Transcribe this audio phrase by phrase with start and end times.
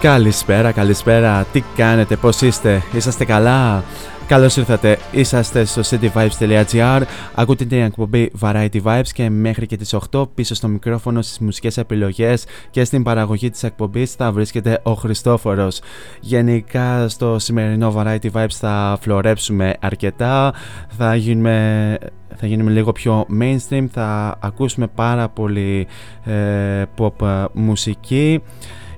[0.00, 1.46] Καλησπέρα, καλησπέρα.
[1.52, 3.84] Τι κάνετε, πώς είστε, είσαστε καλά;
[4.26, 7.02] Καλώς ήρθατε, είσαστε στο cityvibes.gr
[7.34, 11.76] Ακούτε την εκπομπή Variety Vibes και μέχρι και τις 8 πίσω στο μικρόφωνο στις μουσικές
[11.76, 15.80] επιλογές και στην παραγωγή της εκπομπής θα βρίσκεται ο Χριστόφορος.
[16.20, 20.54] Γενικά στο σημερινό Variety Vibes θα φλωρέψουμε αρκετά,
[20.88, 21.98] θα γίνουμε
[22.36, 25.86] θα γίνουμε λίγο πιο mainstream, θα ακούσουμε πάρα πολύ
[26.24, 28.42] ε, pop μουσική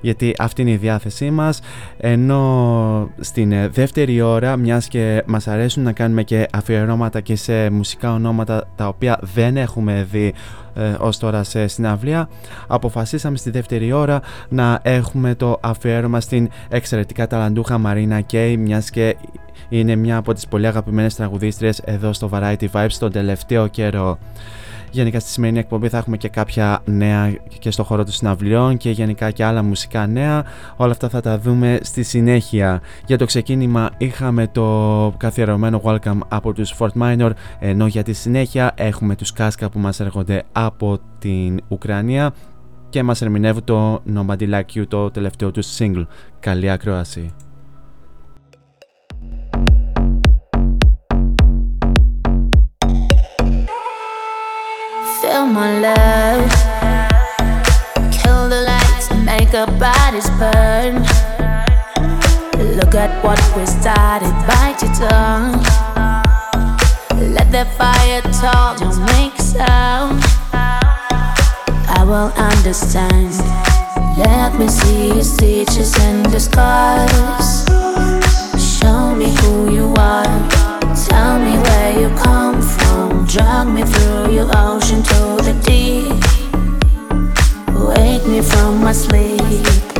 [0.03, 1.59] γιατί αυτή είναι η διάθεσή μας
[1.97, 7.69] ενώ στην ε, δεύτερη ώρα μιας και μας αρέσουν να κάνουμε και αφιερώματα και σε
[7.69, 10.33] μουσικά ονόματα τα οποία δεν έχουμε δει
[10.75, 12.29] ε, ως τώρα σε συναυλία
[12.67, 19.15] αποφασίσαμε στη δεύτερη ώρα να έχουμε το αφιέρωμα στην εξαιρετικά ταλαντούχα Μαρίνα Κέι μιας και
[19.69, 24.17] είναι μια από τις πολύ αγαπημένες τραγουδίστριες εδώ στο Variety Vibes τον τελευταίο καιρό.
[24.93, 28.89] Γενικά στη σημερινή εκπομπή θα έχουμε και κάποια νέα και στο χώρο των συναυλιών και
[28.89, 30.45] γενικά και άλλα μουσικά νέα.
[30.75, 32.81] Όλα αυτά θα τα δούμε στη συνέχεια.
[33.05, 38.71] Για το ξεκίνημα είχαμε το καθιερωμένο welcome από τους Fort Minor ενώ για τη συνέχεια
[38.75, 42.33] έχουμε τους Κάσκα που μας έρχονται από την Ουκρανία
[42.89, 46.05] και μας ερμηνεύουν το Nobody Like You το τελευταίο τους single.
[46.39, 47.33] Καλή ακρόαση.
[55.43, 56.51] Feel my love.
[58.13, 61.03] Kill the lights make our bodies burn.
[62.77, 65.59] Look at what we started, bite your tongue.
[67.35, 70.23] Let the fire talk, don't make sound.
[70.53, 73.33] I will understand.
[74.17, 77.65] Let me see your stitches and the scars.
[78.79, 80.39] Show me who you are.
[81.09, 82.82] Tell me where you come from.
[83.03, 86.07] Drag me through your ocean to the deep.
[87.75, 89.43] Wake me from my sleep.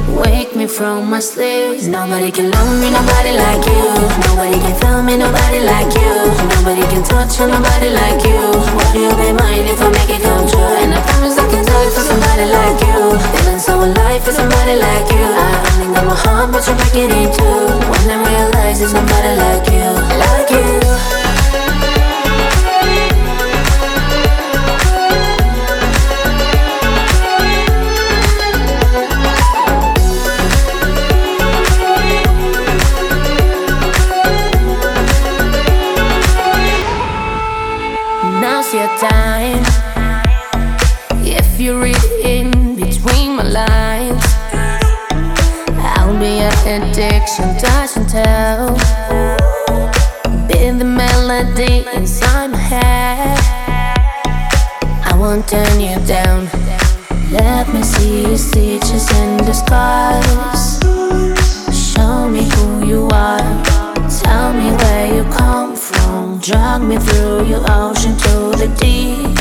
[0.08, 1.84] Wake me from my sleep.
[1.84, 3.84] Nobody can love me, nobody like you.
[4.24, 6.16] Nobody can feel me, nobody like you.
[6.56, 8.40] Nobody can touch me, nobody like you.
[8.72, 10.64] Would you be mine if I make it come true?
[10.80, 13.20] And I promise I can die for somebody like you.
[13.36, 15.28] Feeling so alive for somebody like you.
[15.28, 17.44] I only got my heart, but you break it two.
[17.92, 19.92] When I realize there's nobody like you,
[20.24, 21.23] like you.
[46.81, 48.70] Addiction, and tell.
[50.48, 53.38] Be the melody inside my head.
[55.06, 56.50] I won't turn you down.
[57.31, 60.80] Let me see your stitches in disguise.
[61.72, 63.64] Show me who you are.
[64.22, 66.40] Tell me where you come from.
[66.40, 69.38] Drag me through your ocean to the deep.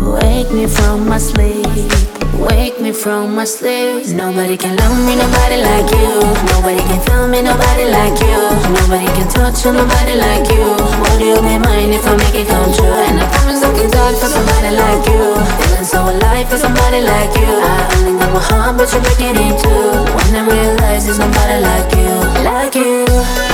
[0.00, 2.13] Wake me from my sleep.
[2.32, 4.06] Wake me from my sleep.
[4.14, 6.08] Nobody can love me, nobody like you.
[6.52, 8.38] Nobody can feel me, nobody like you.
[8.72, 10.64] Nobody can touch me, nobody like you.
[11.00, 12.88] Would you be mine if I make it come true?
[12.88, 15.22] And I promise I can die for somebody like you.
[15.60, 17.50] Feeling so alive for somebody like you.
[17.50, 19.84] I only got my heart, but you break it in two.
[20.16, 22.12] When I realize there's nobody like you,
[22.42, 23.53] like you.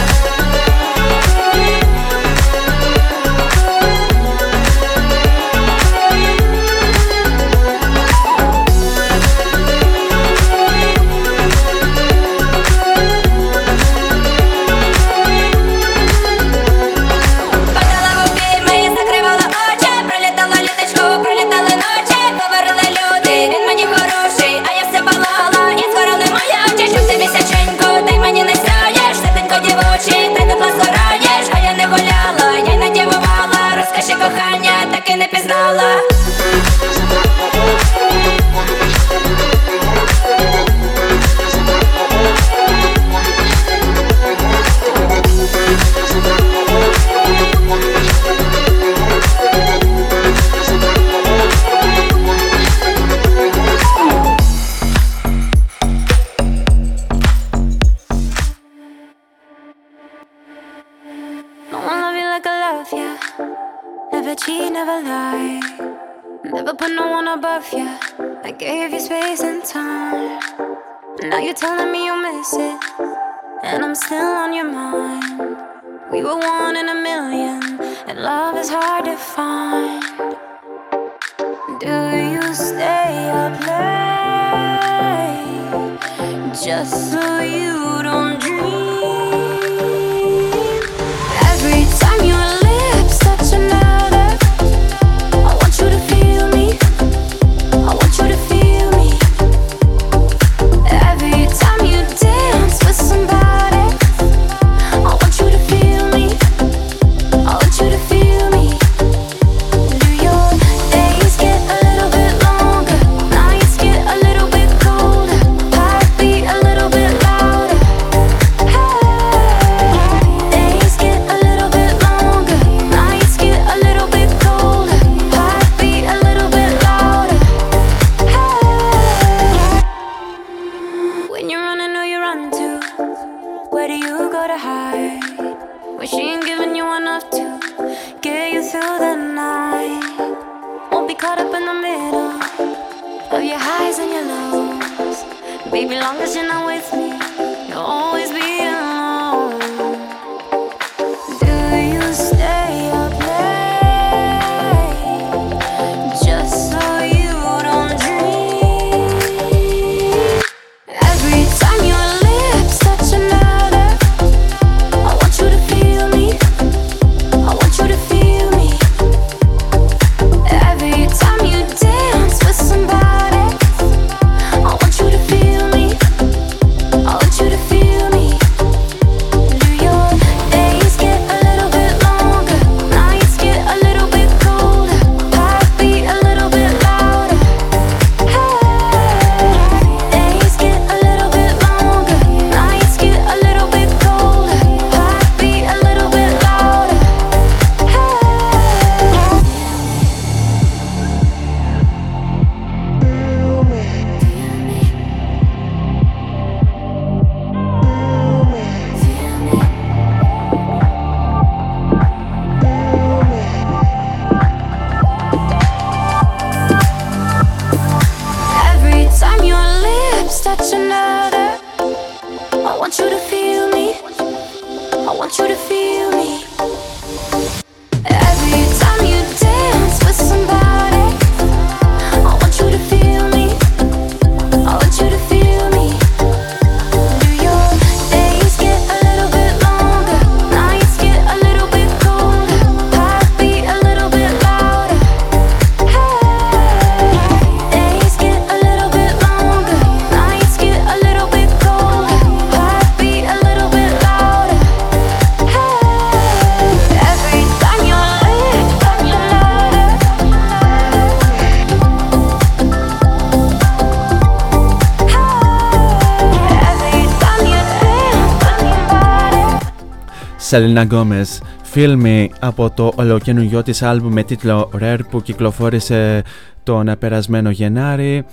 [270.50, 271.38] Selena Gomez
[271.75, 276.23] Feel Me από το ολοκαινούργιο της άλμπουμ με τίτλο Rare που κυκλοφόρησε
[276.62, 278.25] τον περασμένο Γενάρη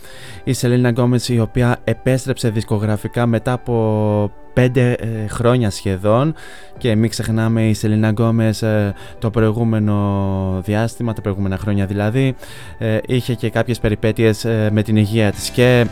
[0.44, 6.34] η Selena Gomez η οποία επέστρεψε δισκογραφικά μετά από πέντε ε, χρόνια σχεδόν
[6.78, 12.36] και μην ξεχνάμε η Selena Gomez ε, το προηγούμενο διάστημα, τα προηγούμενα χρόνια δηλαδή
[12.78, 15.88] ε, είχε και κάποιες περιπέτειες με την υγεία της και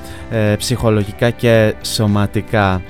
[0.58, 2.82] ψυχολογικά και σωματικά.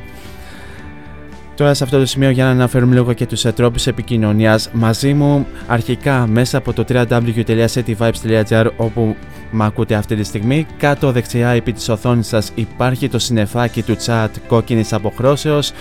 [1.56, 5.48] Τώρα σε αυτό το σημείο για να αναφέρουμε λίγο και τους τρόπους επικοινωνίας μαζί μου
[5.68, 9.16] αρχικά μέσα από το www.cityvibes.gr όπου
[9.52, 10.66] με ακούτε αυτή τη στιγμή.
[10.78, 15.72] Κάτω δεξιά επί της οθόνης σας υπάρχει το συνεφάκι του chat κόκκινης αποχρώσεως.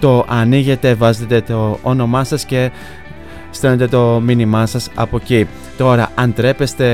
[0.00, 2.70] Το ανοίγετε, βάζετε το όνομά σας και
[3.50, 5.46] στέλνετε το μήνυμά σας από εκεί.
[5.76, 6.86] Τώρα αν τρέπεστε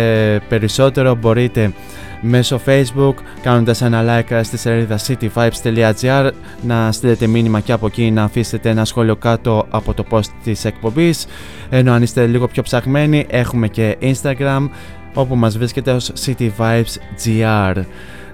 [0.48, 1.72] περισσότερο μπορείτε
[2.20, 6.30] μέσω facebook κάνοντας ένα like στη σελίδα cityvibes.gr
[6.62, 10.64] να στείλετε μήνυμα και από εκεί να αφήσετε ένα σχόλιο κάτω από το post της
[10.64, 11.26] εκπομπής
[11.70, 14.68] ενώ αν είστε λίγο πιο ψαχμένοι έχουμε και instagram
[15.14, 17.84] όπου μας βρίσκεται ως City Vibes GR.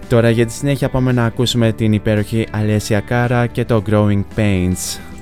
[0.09, 5.14] Τώρα για τη συνέχεια πάμε να ακούσουμε την υπέροχη Αλέσια Κάρα και το Growing Pains.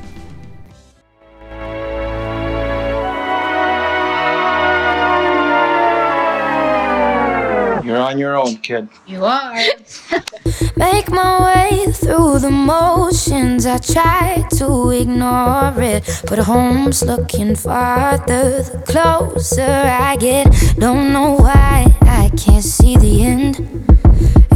[7.92, 8.88] You're on your own, kid.
[9.06, 9.52] You are.
[10.76, 13.66] Make my way through the motions.
[13.66, 20.46] I try to ignore it, but home's looking farther the closer I get.
[20.78, 23.61] Don't know why I can't see the end.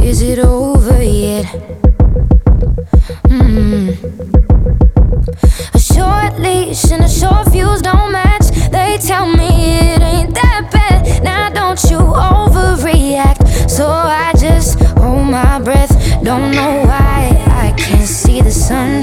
[0.01, 1.45] Is it over yet?
[3.27, 3.89] Hmm.
[5.75, 8.47] A short leash and a short fuse don't match.
[8.71, 11.23] They tell me it ain't that bad.
[11.23, 13.26] Now don't you overreact.
[16.27, 19.01] Don't know why I can't see the sun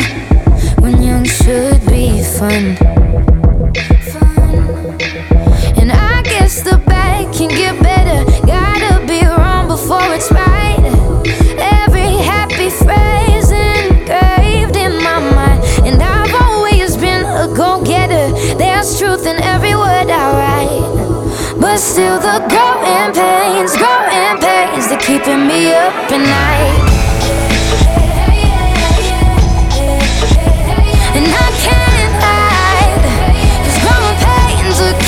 [0.79, 2.77] when young should be fun.
[5.81, 8.31] And I guess the bad can get better.
[8.47, 10.85] Gotta be wrong before it's right.
[11.81, 15.65] Every happy phrase engraved in my mind.
[15.89, 18.37] And I've always been a go getter.
[18.59, 21.59] There's truth in every word I write.
[21.59, 26.94] But still, the growing pains, growing pains, they're keeping me up at night.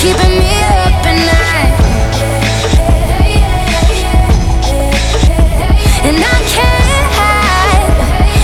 [0.06, 1.74] Keeping me up at night.
[6.06, 7.90] And I can't hide,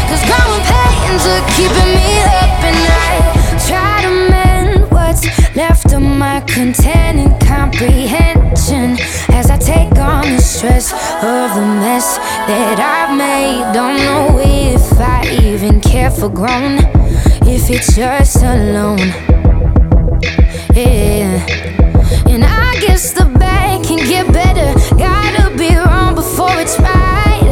[0.09, 3.25] 'cause growing pains are keeping me up at night.
[3.69, 5.23] Try to mend what's
[5.55, 8.99] left of my content comprehension
[9.33, 10.93] as I take on the stress
[11.23, 13.63] of the mess that I've made.
[13.73, 16.73] Don't know if I even care for grown,
[17.47, 19.15] if it's just alone.
[20.75, 21.45] Yeah,
[22.33, 24.73] and I guess the bad can get better.
[24.97, 27.45] Gotta be wrong before it's right.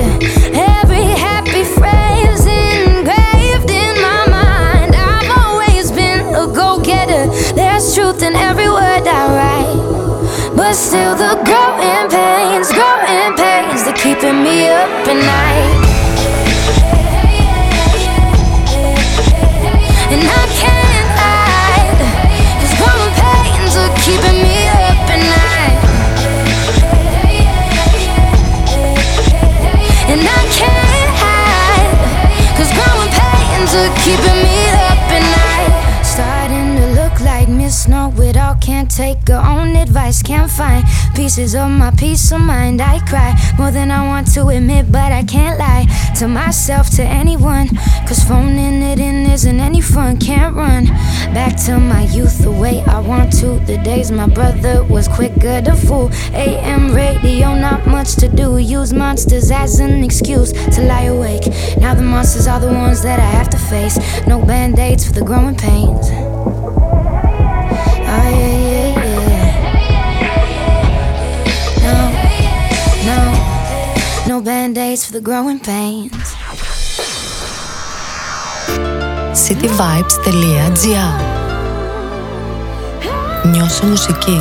[0.56, 4.96] Every happy phrase engraved in my mind.
[4.96, 7.26] I've always been a go getter.
[7.54, 10.56] There's truth in every word I write.
[10.56, 15.49] But still, the growing pains, growing pains, they're keeping me up at night.
[34.10, 34.58] Keeping me
[34.90, 36.04] up at night.
[36.04, 40.84] Starting to look like Miss Know It All, can't take her own advice, can't find
[41.14, 42.80] pieces of my peace of mind.
[42.80, 45.86] I cry more than I want to admit, but I can't lie
[46.18, 47.68] to myself, to anyone.
[48.06, 50.86] Cause phoning it in isn't any fun, can't run
[51.34, 53.58] back to my youth the way I want to.
[53.66, 56.10] The days my brother was quicker to fool.
[56.34, 58.58] AM radio, not much to do.
[58.58, 61.46] Use monsters as an excuse to lie awake.
[61.78, 63.98] Now the monsters are the ones that I have to face.
[64.26, 66.10] No band aids for the growing pains.
[74.40, 76.34] No band aids for the growing pains.
[79.32, 81.12] cityvibes.gr
[83.44, 84.40] Νιώσε μουσική.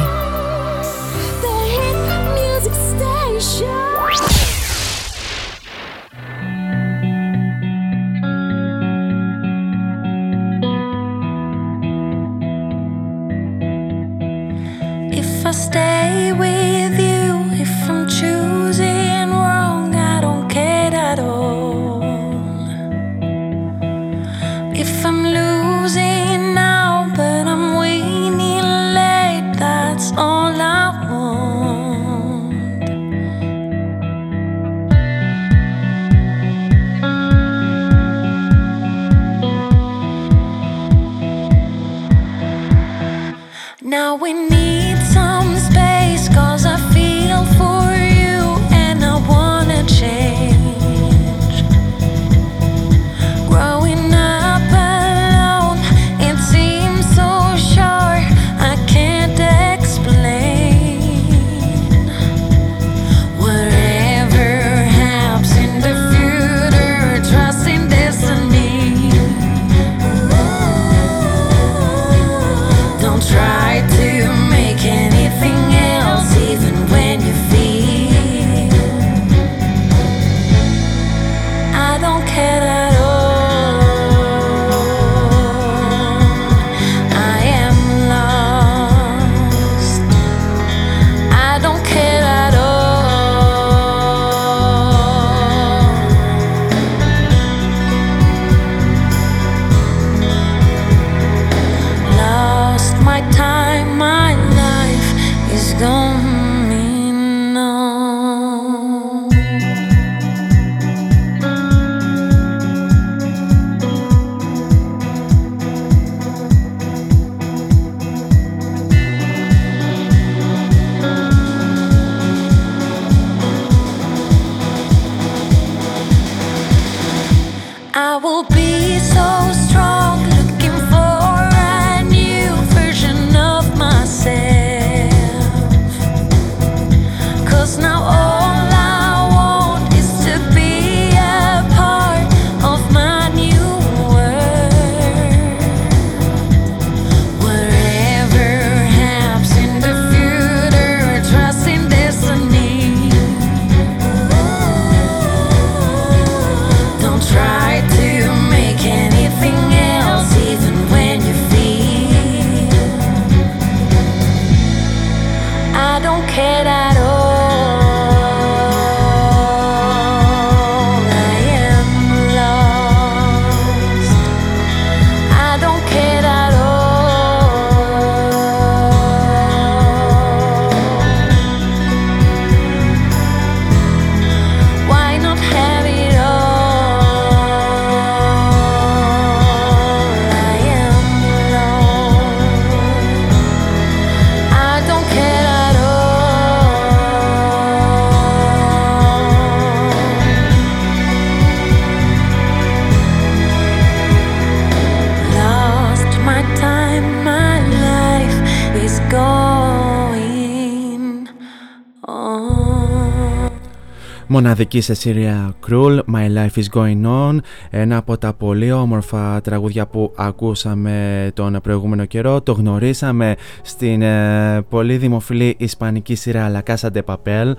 [214.60, 217.38] Μοναδική σε Syria Cruel, My Life is Going On,
[217.70, 222.42] ένα από τα πολύ όμορφα τραγούδια που ακούσαμε τον προηγούμενο καιρό.
[222.42, 227.54] Το γνωρίσαμε στην ε, πολύ δημοφιλή ισπανική σειρά La Casa de Papel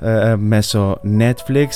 [0.00, 1.66] ε, μέσω Netflix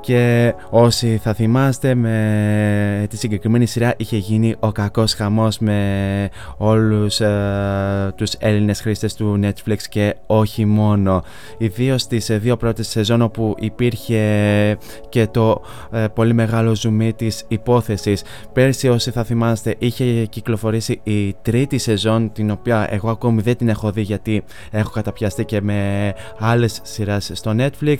[0.00, 7.20] και όσοι θα θυμάστε με τη συγκεκριμένη σειρά είχε γίνει ο κακός χαμός με όλους
[7.20, 11.22] ε, τους Έλληνες χρήστες του Netflix και όχι μόνο.
[11.58, 18.22] Ιδίως στις δύο πρώτες σεζόν όπου υπήρχε και το ε, πολύ μεγάλο ζουμί της υπόθεσης.
[18.52, 23.68] Πέρσι όσοι θα θυμάστε είχε κυκλοφορήσει η τρίτη σεζόν την οποία εγώ ακόμη δεν την
[23.68, 27.96] έχω δει γιατί έχω καταπιαστεί και με άλλες σειράς στο Netflix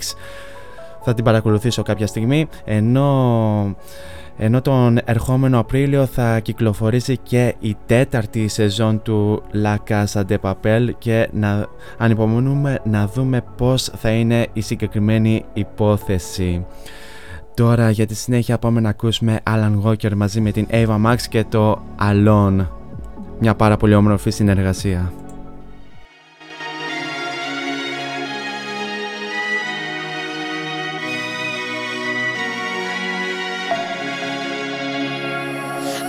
[1.03, 3.75] θα την παρακολουθήσω κάποια στιγμή ενώ
[4.37, 10.89] ενώ τον ερχόμενο Απρίλιο θα κυκλοφορήσει και η τέταρτη σεζόν του La Casa de Papel
[10.97, 16.65] και να ανυπομονούμε να δούμε πώς θα είναι η συγκεκριμένη υπόθεση.
[17.53, 21.43] Τώρα για τη συνέχεια πάμε να ακούσουμε Alan Walker μαζί με την Ava Max και
[21.49, 22.67] το Alone.
[23.39, 25.11] Μια πάρα πολύ όμορφη συνεργασία.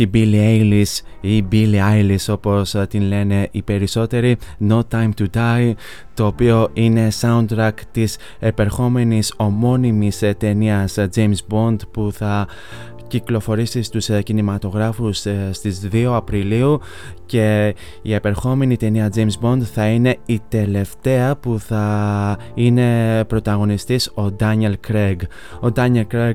[0.00, 4.36] όχι Billy Eilish ή Billy Eilish όπως ε, την λένε οι περισσότεροι,
[4.68, 5.72] No Time To Die,
[6.14, 12.48] το οποίο είναι soundtrack της επερχόμενης ομώνυμης ε, ταινίας ε, James Bond που θα
[13.06, 16.80] κυκλοφορήσει στους κινηματογράφους στις 2 Απριλίου
[17.30, 24.36] και η επερχόμενη ταινία James Bond θα είναι η τελευταία που θα είναι πρωταγωνιστής ο
[24.40, 25.16] Daniel Craig.
[25.60, 26.34] Ο Daniel Craig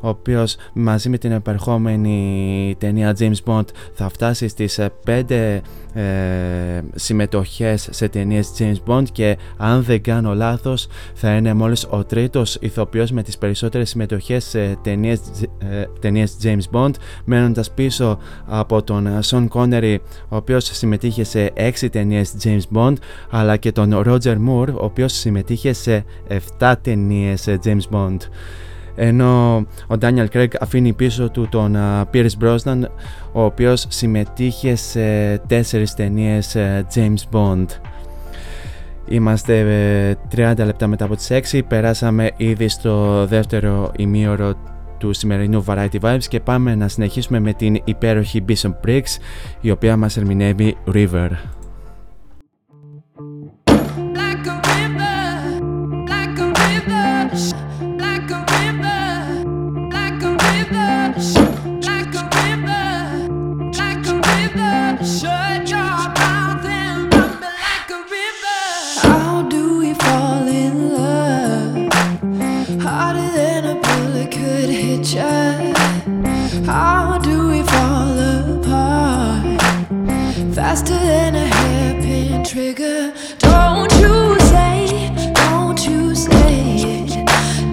[0.00, 5.62] ο οποίος μαζί με την επερχόμενη ταινία James Bond θα φτάσει στις ε, πέντε
[5.94, 12.04] ε, συμμετοχές σε ταινίες James Bond και αν δεν κάνω λάθος θα είναι μόλις ο
[12.04, 15.20] τρίτος ηθοποιός με τις περισσότερες συμμετοχές σε ταινίες,
[16.02, 16.90] ε, James Bond
[17.24, 19.96] μένοντας πίσω από τον ε, Sean Connery
[20.34, 22.94] ο οποίος συμμετείχε σε 6 ταινίες James Bond,
[23.30, 26.04] αλλά και τον Roger Moore, ο οποίος συμμετείχε σε
[26.58, 28.16] 7 ταινίες James Bond.
[28.94, 31.76] Ενώ ο Daniel Craig αφήνει πίσω του τον
[32.12, 32.80] Pierce Brosnan,
[33.32, 36.56] ο οποίος συμμετείχε σε 4 ταινίες
[36.94, 37.66] James Bond.
[39.08, 44.54] Είμαστε 30 λεπτά μετά από τις 6, περάσαμε ήδη στο δεύτερο ημίωρο
[45.04, 49.16] του σημερινού Variety Vibes και πάμε να συνεχίσουμε με την υπέροχη Bison Bricks
[49.60, 51.28] η οποία μας ερμηνεύει River.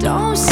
[0.01, 0.50] Don't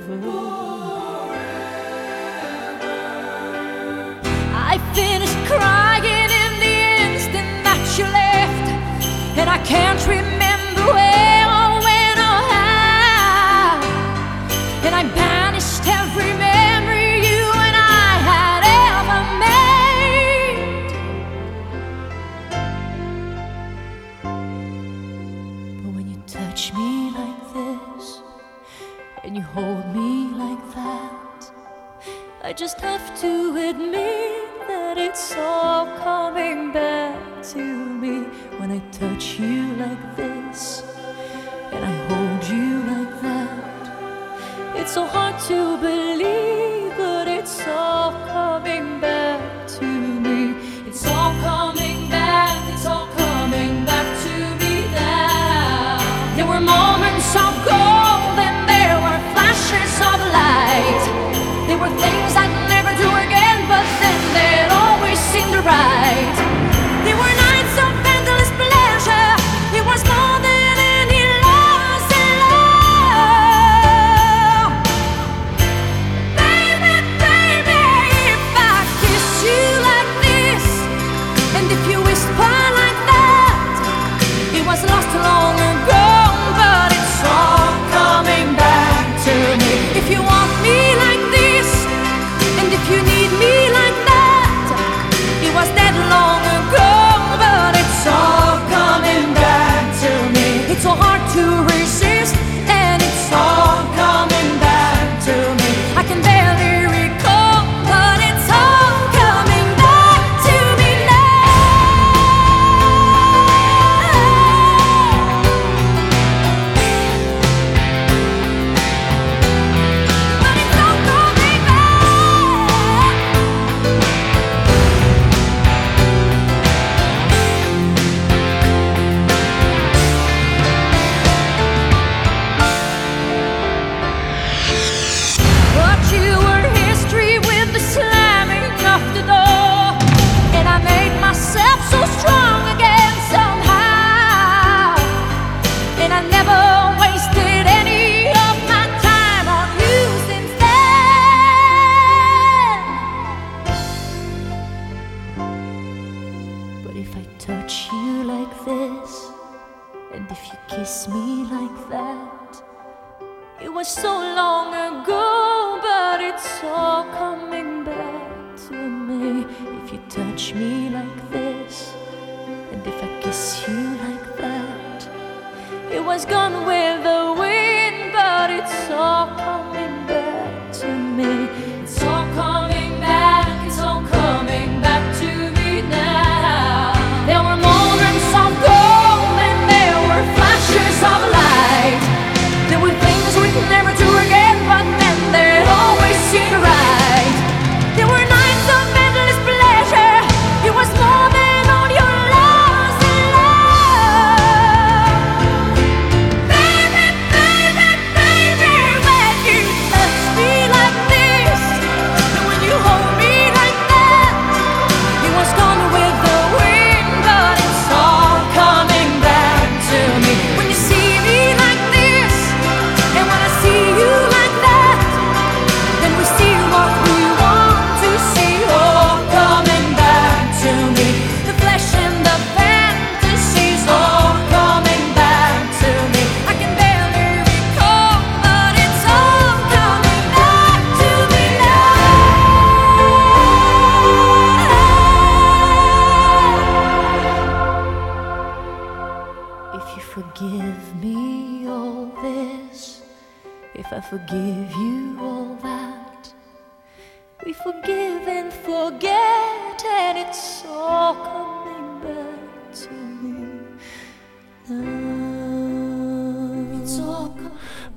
[0.00, 0.38] forever.
[4.54, 10.37] I finished crying in the instant that you left, and I can't remember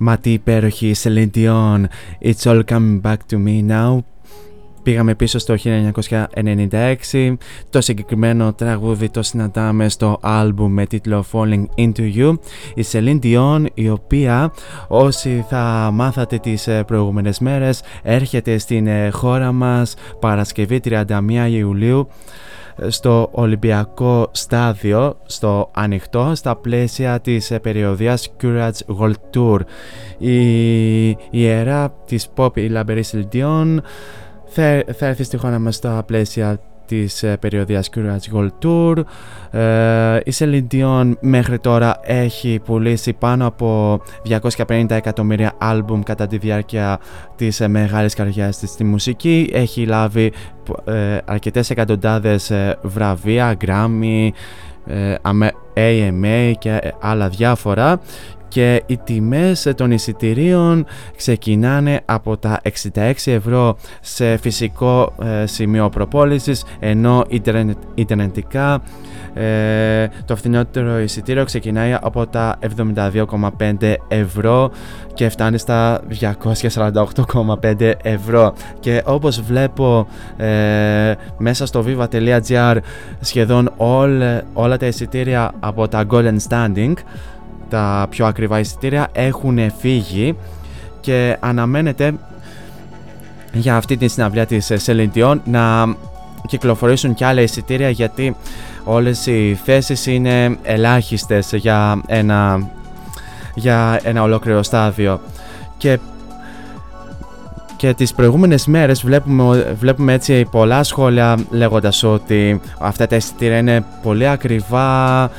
[0.04, 1.84] Μα τι υπέροχη Celine Dion.
[2.20, 3.98] It's all coming back to me now.
[4.82, 5.54] Πήγαμε πίσω στο
[7.10, 7.36] 1996.
[7.70, 12.34] Το συγκεκριμένο τραγούδι το συναντάμε στο άλμπουμ με τίτλο Falling Into You.
[12.74, 14.52] Η Celine Dion η οποία
[14.88, 21.04] όσοι θα μάθατε τις ε, προηγούμενες μέρες έρχεται στην ε, χώρα μας Παρασκευή 31
[21.50, 22.08] Ιουλίου
[22.88, 29.60] στο Ολυμπιακό Στάδιο στο Ανοιχτό στα πλαίσια της ε, περιοδίας Courage World Tour.
[30.18, 33.82] Η ιερά της Pop η Λαμπερής Λιντιών
[34.94, 39.02] θα έρθει στη χώρα μας στα πλαίσια της ε, περιοδίας Curious Gold Tour.
[39.50, 44.00] Ε, η Celine μέχρι τώρα έχει πουλήσει πάνω από
[44.66, 46.98] 250 εκατομμύρια άλμπουμ κατά τη διάρκεια
[47.36, 49.50] της ε, μεγάλης καριέρας της στη μουσική.
[49.52, 50.32] Έχει λάβει
[50.84, 54.28] ε, αρκετές εκατοντάδες ε, βραβεία, Grammy,
[55.74, 58.00] AMA και άλλα διάφορα
[58.52, 60.86] και οι τιμές των εισιτηρίων
[61.16, 62.60] ξεκινάνε από τα
[62.94, 67.24] 66 ευρώ σε φυσικό ε, σημείο προπόλησης ενώ
[67.94, 68.82] ιντερνετικά
[69.34, 72.58] ε, το φθηνότερο εισιτήριο ξεκινάει από τα
[72.94, 74.70] 72,5 ευρώ
[75.14, 76.00] και φτάνει στα
[77.62, 78.54] 248,5 ευρώ.
[78.80, 82.76] Και όπως βλέπω ε, μέσα στο viva.gr
[83.20, 86.94] σχεδόν όλα, όλα τα εισιτήρια από τα Golden Standing
[87.72, 90.36] τα πιο ακριβά εισιτήρια έχουν φύγει
[91.00, 92.14] και αναμένεται
[93.52, 95.94] για αυτή τη συναυλία της Celine να
[96.46, 98.36] κυκλοφορήσουν και άλλα εισιτήρια γιατί
[98.84, 102.68] όλες οι θέσεις είναι ελάχιστες για ένα,
[103.54, 105.20] για ένα ολόκληρο στάδιο.
[105.76, 105.98] Και
[107.76, 113.84] και τις προηγούμενες μέρες βλέπουμε, βλέπουμε έτσι πολλά σχόλια λέγοντας ότι αυτά τα εισιτήρια είναι
[114.02, 115.30] πολύ ακριβά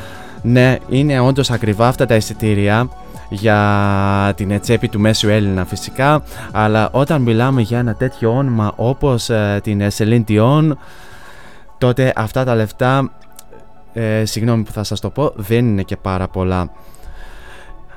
[0.44, 2.90] ναι, είναι όντως ακριβά αυτά τα εισιτήρια
[3.30, 9.30] για την τσέπη του μέσου Έλληνα φυσικά αλλά όταν μιλάμε για ένα τέτοιο όνομα όπως
[9.30, 10.72] ε, την Celine Dion
[11.78, 13.12] τότε αυτά τα λεφτά
[13.94, 16.72] ε, συγγνώμη που θα σας το πω δεν είναι και πάρα πολλά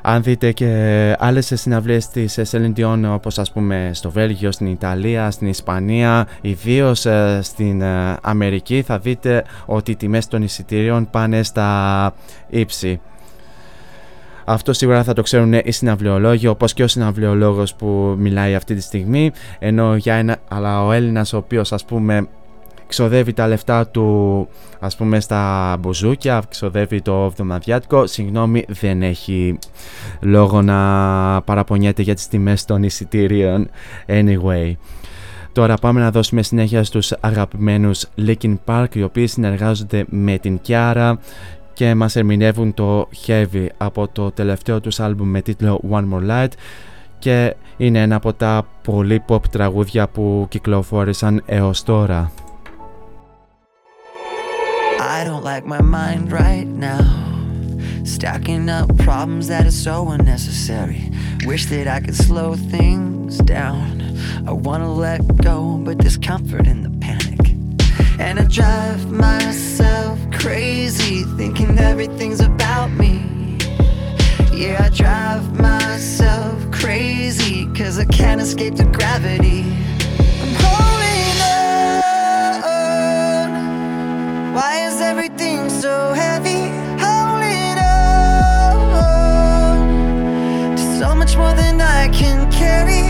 [0.09, 5.31] αν δείτε και άλλες συναυλίες της Celine Dion όπως ας πούμε στο Βέλγιο, στην Ιταλία,
[5.31, 11.43] στην Ισπανία, ιδίως ε, στην ε, Αμερική θα δείτε ότι οι τιμές των εισιτηρίων πάνε
[11.43, 12.13] στα
[12.49, 13.01] ύψη.
[14.45, 18.81] Αυτό σίγουρα θα το ξέρουν οι συναυλιολόγοι όπως και ο συναυλιολόγος που μιλάει αυτή τη
[18.81, 22.29] στιγμή ενώ για ένα, αλλά ο Έλληνας ο οποίος ας πούμε
[22.87, 24.49] ξοδεύει τα λεφτά του
[24.81, 29.59] ας πούμε στα μπουζούκια, ξοδεύει το εβδομαδιάτικο, συγγνώμη δεν έχει
[30.21, 33.71] λόγο να παραπονιέται για τις τιμές των εισιτήριων
[34.07, 34.73] anyway.
[35.53, 41.13] Τώρα πάμε να δώσουμε συνέχεια στους αγαπημένους Linkin Park οι οποίοι συνεργάζονται με την Kiara
[41.73, 46.51] και μας ερμηνεύουν το Heavy από το τελευταίο τους άλμπουμ με τίτλο One More Light
[47.19, 52.33] και είναι ένα από τα πολύ pop τραγούδια που κυκλοφόρησαν έως τώρα.
[55.27, 57.03] I don't like my mind right now.
[58.05, 61.11] Stacking up problems that are so unnecessary.
[61.45, 64.21] Wish that I could slow things down.
[64.47, 67.41] I wanna let go, but there's comfort in the panic.
[68.21, 73.59] And I drive myself crazy, thinking everything's about me.
[74.53, 79.65] Yeah, I drive myself crazy, cause I can't escape the gravity.
[84.57, 86.71] Why is everything so heavy?
[87.05, 88.89] Holding on
[90.75, 93.05] to so much more than I can carry.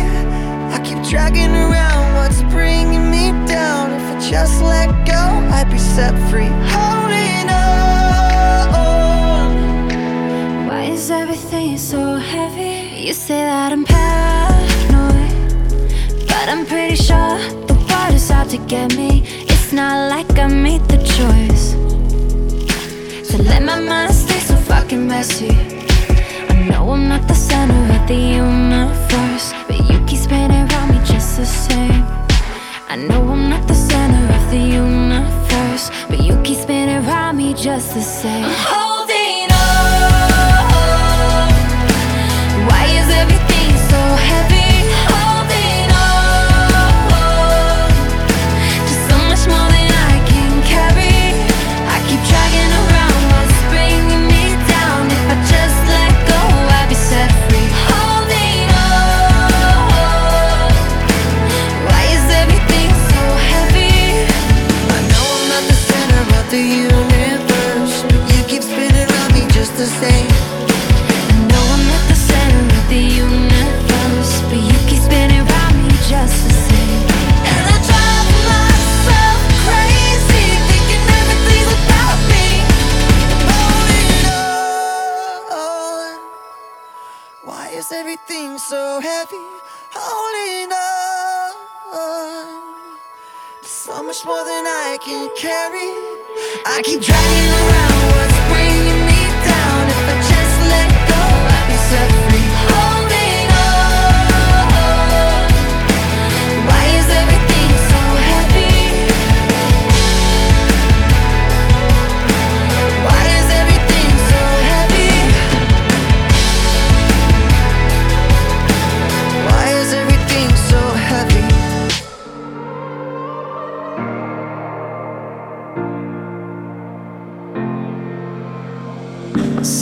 [0.74, 3.92] I keep dragging around what's bringing me down.
[3.92, 5.22] If I just let go,
[5.54, 6.50] I'd be set free.
[6.74, 8.66] Holding on.
[10.66, 13.06] Why is everything so heavy?
[13.06, 15.30] You say that I'm paranoid,
[16.26, 17.38] but I'm pretty sure
[17.68, 19.45] the world is out to get me.
[19.66, 21.72] It's not like I made the choice
[23.30, 25.50] to let my mind stay so fucking messy.
[26.48, 31.00] I know I'm not the center of the universe, but you keep spinning around me
[31.04, 32.04] just the same.
[32.88, 37.52] I know I'm not the center of the universe, but you keep spinning around me
[37.52, 38.44] just the same.
[38.46, 38.95] Oh,
[88.16, 89.44] everything so heavy?
[89.92, 91.52] Holding on.
[93.62, 95.90] So much more than I can carry.
[96.64, 98.55] I keep dragging around what's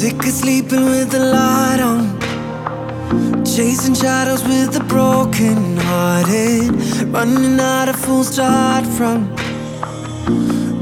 [0.04, 2.20] Sick of sleeping with the light on.
[3.42, 6.72] Chasing shadows with the broken hearted,
[7.06, 9.34] running out of fools to hide from.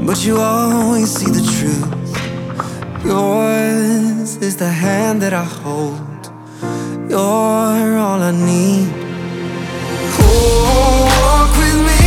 [0.05, 1.89] But you always see the truth.
[3.05, 6.21] Yours is the hand that I hold.
[7.09, 8.91] You're all I need.
[10.19, 12.03] Oh, walk with me.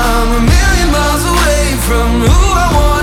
[0.00, 3.01] I'm a million miles away from who I be.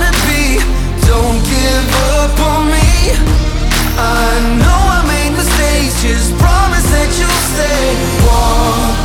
[1.10, 1.88] Don't give
[2.22, 2.90] up on me.
[3.98, 4.30] I
[4.62, 5.94] know I made mistakes.
[6.04, 7.84] Just promise that you'll stay.
[8.26, 8.99] Walk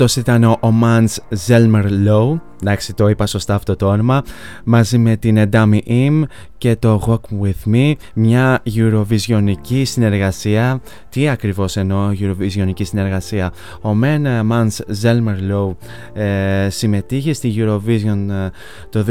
[0.00, 2.40] Αυτός ήταν ο Mans Zelmer Low.
[2.62, 4.22] Εντάξει, το είπα σωστά αυτό το όνομα.
[4.64, 6.22] Μαζί με την Dummy Im
[6.60, 7.92] και το Walk With Me.
[8.14, 10.80] Μια Eurovisionική συνεργασία.
[11.08, 13.52] Τι ακριβώς εννοώ Eurovisionική συνεργασία;
[13.82, 15.74] Ο Men Mans Zelmer Low
[16.12, 18.50] ε, συμμετείχε στη Eurovision ε,
[18.90, 19.04] το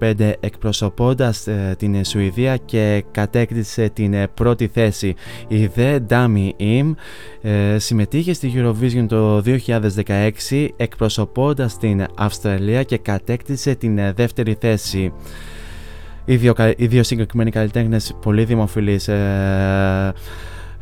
[0.00, 5.14] 2015 εκπροσωπώντας ε, την Σουηδία και κατέκτησε την ε, πρώτη θέση.
[5.48, 6.94] Η The Dummy Im
[7.42, 9.42] ε, συμμετείχε στη Eurovision το
[10.48, 15.12] 2016 εκπροσωπώντας την Αυστραλία και κατέκτησε την ε, δεύτερη θέση.
[16.24, 20.12] Οι δύο, κα- οι δύο συγκεκριμένοι καλλιτέχνες πολύ δημοφιλείς ε,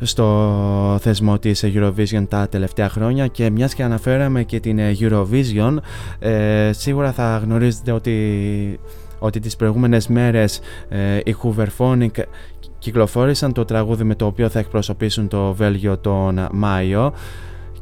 [0.01, 5.77] στο θεσμό της Eurovision τα τελευταία χρόνια και μιας και αναφέραμε και την ε, Eurovision
[6.19, 8.79] ε, σίγουρα θα γνωρίζετε ότι,
[9.19, 12.23] ότι τις προηγούμενες μέρες ε, οι Hooverphonic
[12.79, 17.13] κυκλοφόρησαν το τραγούδι με το οποίο θα εκπροσωπήσουν το Βέλγιο τον Μάιο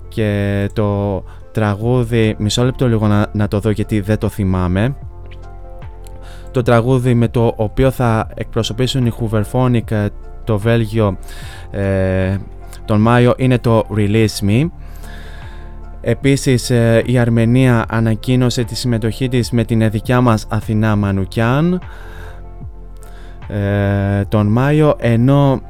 [0.08, 4.96] και το τραγούδι, μισό λεπτό λίγο να, να το δω γιατί δεν το θυμάμαι
[6.52, 10.08] το τραγούδι με το οποίο θα εκπροσωπήσουν οι Hooverphonic ε,
[10.44, 11.18] το Βέλγιο
[11.72, 12.38] ε,
[12.86, 14.70] τον Μάιο είναι το Release Me.
[16.02, 21.82] Επίσης ε, η Αρμενία ανακοίνωσε τη συμμετοχή της με την δικιά μας Αθηνά Μανουκιάν
[23.48, 25.62] ε, τον Μάιο ενώ,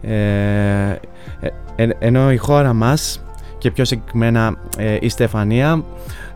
[0.00, 0.90] ε,
[1.76, 3.24] ε, ενώ η χώρα μας
[3.58, 5.84] και πιο συγκεκριμένα ε, η Στεφανία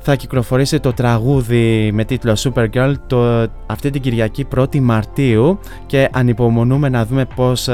[0.00, 6.88] θα κυκλοφορήσει το τραγούδι με τίτλο Supergirl το, αυτή την Κυριακή 1η Μαρτίου και ανυπομονούμε
[6.88, 7.72] να δούμε πώς ε,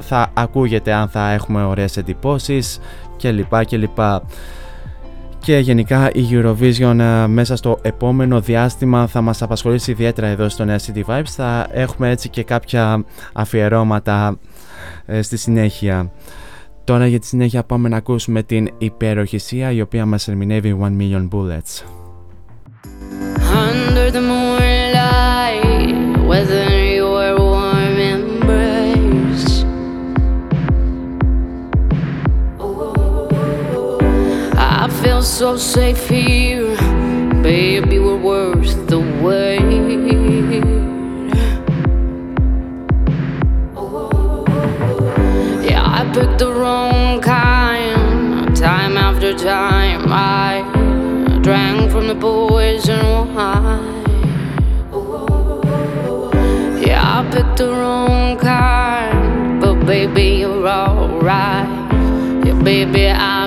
[0.00, 2.80] θα ακούγεται αν θα έχουμε ωραίες εντυπώσεις
[3.18, 3.64] κλπ.
[3.64, 3.98] κλπ.
[5.38, 10.64] Και γενικά η Eurovision ε, μέσα στο επόμενο διάστημα θα μας απασχολήσει ιδιαίτερα εδώ στο
[10.68, 11.22] Nea City Vibes.
[11.26, 14.38] Θα έχουμε έτσι και κάποια αφιερώματα
[15.06, 16.10] ε, στη συνέχεια.
[16.84, 20.96] Τώρα για τη συνέχεια πάμε να ακούσουμε την υπέροχη Σία η οποία μας ερμηνεύει One
[21.00, 21.82] Million Bullets.
[23.68, 25.62] Under the moonlight,
[26.30, 26.66] whether
[26.98, 29.50] your warm embrace.
[34.82, 36.76] I feel so safe here,
[37.50, 37.96] baby.
[38.06, 40.01] We're worth the wait.
[46.12, 48.54] picked the wrong kind.
[48.54, 50.60] Time after time, I
[51.40, 54.04] drank from the poison wine.
[56.84, 61.68] Yeah, I picked the wrong kind, but baby, you're alright.
[62.44, 63.41] Yeah, baby, I.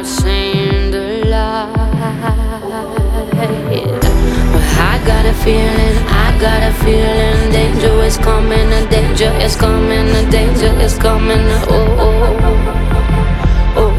[5.06, 10.30] got a feeling, I got a feeling Danger is coming, a danger is coming, a
[10.32, 12.66] danger is coming Oh, oh, oh,
[13.78, 13.93] oh,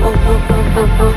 [0.76, 1.14] oh, oh,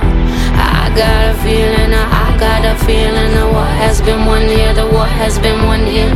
[0.53, 4.85] I got a feeling, I got a feeling The war has been won here, the
[4.85, 6.09] war has been won here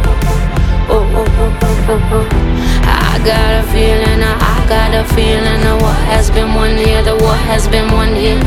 [0.90, 2.02] oh oh oh oh.
[2.12, 2.28] oh.
[2.84, 5.62] I got a feeling, I got a feeling.
[5.64, 8.40] The war has been won here, the war has been won here.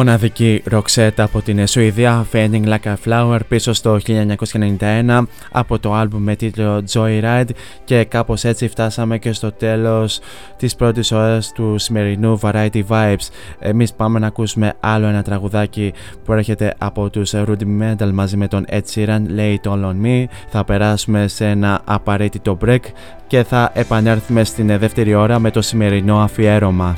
[0.00, 5.22] Μοναδική ροξέτα από την Σουηδία Fading Like a Flower πίσω στο 1991
[5.52, 7.48] από το άλμπουμ με τίτλο Joyride
[7.84, 10.20] και κάπως έτσι φτάσαμε και στο τέλος
[10.56, 13.28] της πρώτης ώρας του σημερινού Variety Vibes.
[13.58, 15.92] Εμείς πάμε να ακούσουμε άλλο ένα τραγουδάκι
[16.24, 20.24] που έρχεται από τους Rudimental μαζί με τον Ed Sheeran, Lay It All On Me.
[20.48, 22.82] Θα περάσουμε σε ένα απαραίτητο break
[23.26, 26.96] και θα επανέλθουμε στην δεύτερη ώρα με το σημερινό αφιέρωμα.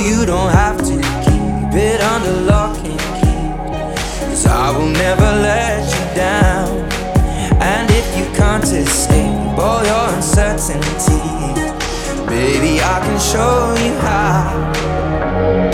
[0.00, 4.26] You don't have to keep it under lock and key.
[4.26, 6.68] Cause I will never let you down.
[7.60, 11.18] And if you can't escape all your uncertainty,
[12.26, 15.67] baby, I can show you how.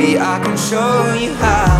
[0.00, 1.79] Maybe I can show you how.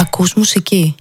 [0.00, 0.94] Ακούς μουσική.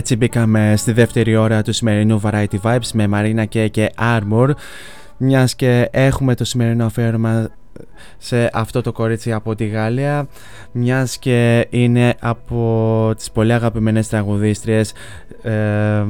[0.00, 4.50] Έτσι μπήκαμε στη δεύτερη ώρα του σημερινού Variety Vibes με Marina K και Armor
[5.16, 7.48] μιας και έχουμε το σημερινό αφιέρωμα
[8.18, 10.28] σε αυτό το κορίτσι από τη Γαλλία
[10.72, 14.92] μιας και είναι από τις πολύ αγαπημένες τραγουδίστριες
[15.42, 16.04] ε,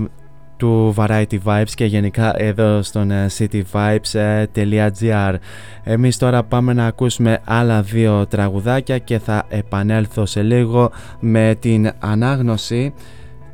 [0.57, 5.35] του Variety Vibes και γενικά εδώ στον ε, cityvibes.gr
[5.85, 11.91] Εμείς τώρα πάμε να ακούσουμε άλλα δύο τραγουδάκια και θα επανέλθω σε λίγο με την
[11.99, 12.93] ανάγνωση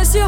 [0.00, 0.24] monsieur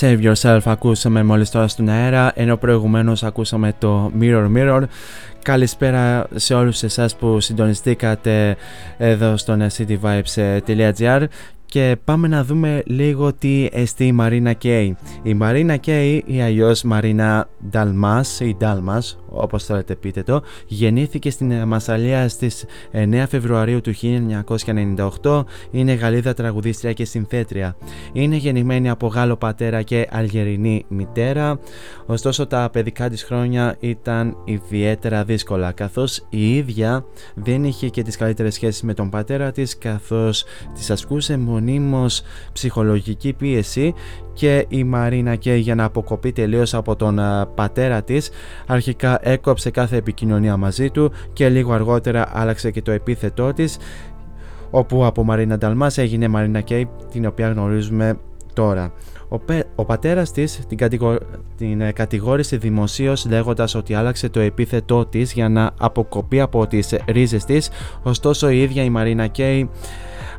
[0.00, 4.82] Save Yourself ακούσαμε μόλις τώρα στον αέρα ενώ προηγουμένως ακούσαμε το Mirror Mirror
[5.42, 8.56] Καλησπέρα σε όλους εσάς που συντονιστήκατε
[8.98, 11.24] εδώ στο cityvibes.gr
[11.66, 14.96] και πάμε να δούμε λίγο τι εστί η Μαρίνα Κέι.
[15.22, 21.66] Η Μαρίνα Κέι ή αλλιώς Μαρίνα Νταλμάς ή Ντάλμας όπως θέλετε πείτε το, γεννήθηκε στην
[21.66, 23.92] Μασαλία στις 9 Φεβρουαρίου του
[25.22, 27.76] 1998, είναι Γαλλίδα τραγουδίστρια και συνθέτρια.
[28.12, 31.58] Είναι γεννημένη από Γάλλο πατέρα και Αλγερινή μητέρα,
[32.06, 37.04] ωστόσο τα παιδικά της χρόνια ήταν ιδιαίτερα δύσκολα, καθώς η ίδια
[37.34, 40.44] δεν είχε και τις καλύτερες σχέσεις με τον πατέρα της, καθώς
[40.74, 42.22] της ασκούσε μονίμως
[42.52, 43.94] ψυχολογική πίεση
[44.40, 47.20] και η Μαρίνα και για να αποκοπεί τελείως από τον
[47.54, 48.30] πατέρα της
[48.66, 53.78] αρχικά έκοψε κάθε επικοινωνία μαζί του και λίγο αργότερα άλλαξε και το επίθετό της
[54.70, 58.18] όπου από Μαρίνα Νταλμάς έγινε Μαρίνα Κέι την οποία γνωρίζουμε
[58.52, 58.92] τώρα.
[59.28, 61.18] Ο, πε, ο πατέρας της την, κατηγο,
[61.56, 66.94] την ε, κατηγόρησε δημοσίως λέγοντας ότι άλλαξε το επίθετό της για να αποκοπεί από τις
[67.06, 67.70] ρίζες της,
[68.02, 69.70] ωστόσο η ίδια η Μαρίνα Κέι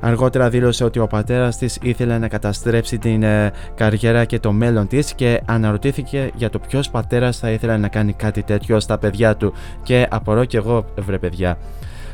[0.01, 4.87] Αργότερα δήλωσε ότι ο πατέρας της ήθελε να καταστρέψει την ε, καριέρα και το μέλλον
[4.87, 9.35] της και αναρωτήθηκε για το ποιος πατέρας θα ήθελε να κάνει κάτι τέτοιο στα παιδιά
[9.35, 9.53] του
[9.83, 11.57] και απορώ και εγώ βρε παιδιά.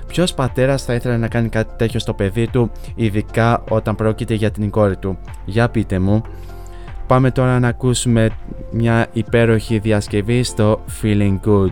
[0.08, 4.52] Ποιος πατέρας θα ήθελε να κάνει κάτι τέτοιο στο παιδί του, ειδικά όταν πρόκειται για
[4.52, 6.22] την κόρη του; Για πείτε μου.
[7.08, 8.30] Πάμε τώρα να ακούσουμε
[8.72, 11.72] μια υπέροχη διασκευή στο Feeling Good.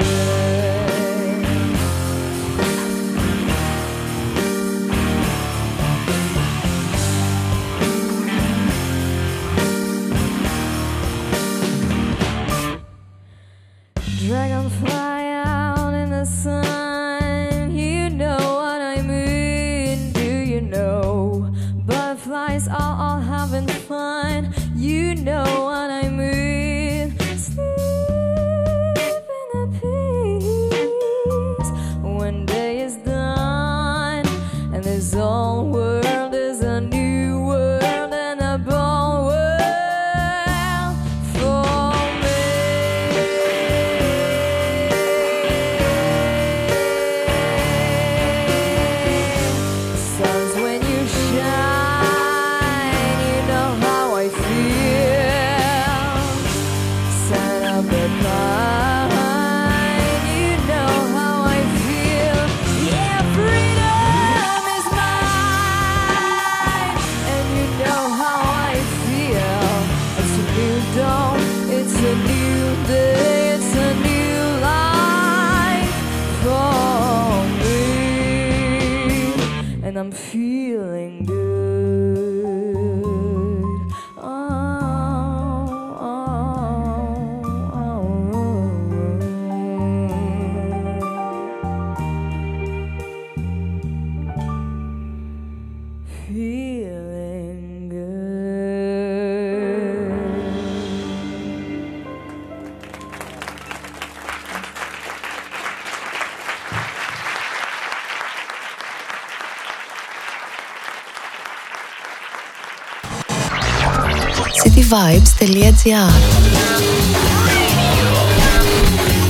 [114.91, 116.11] vibes.gr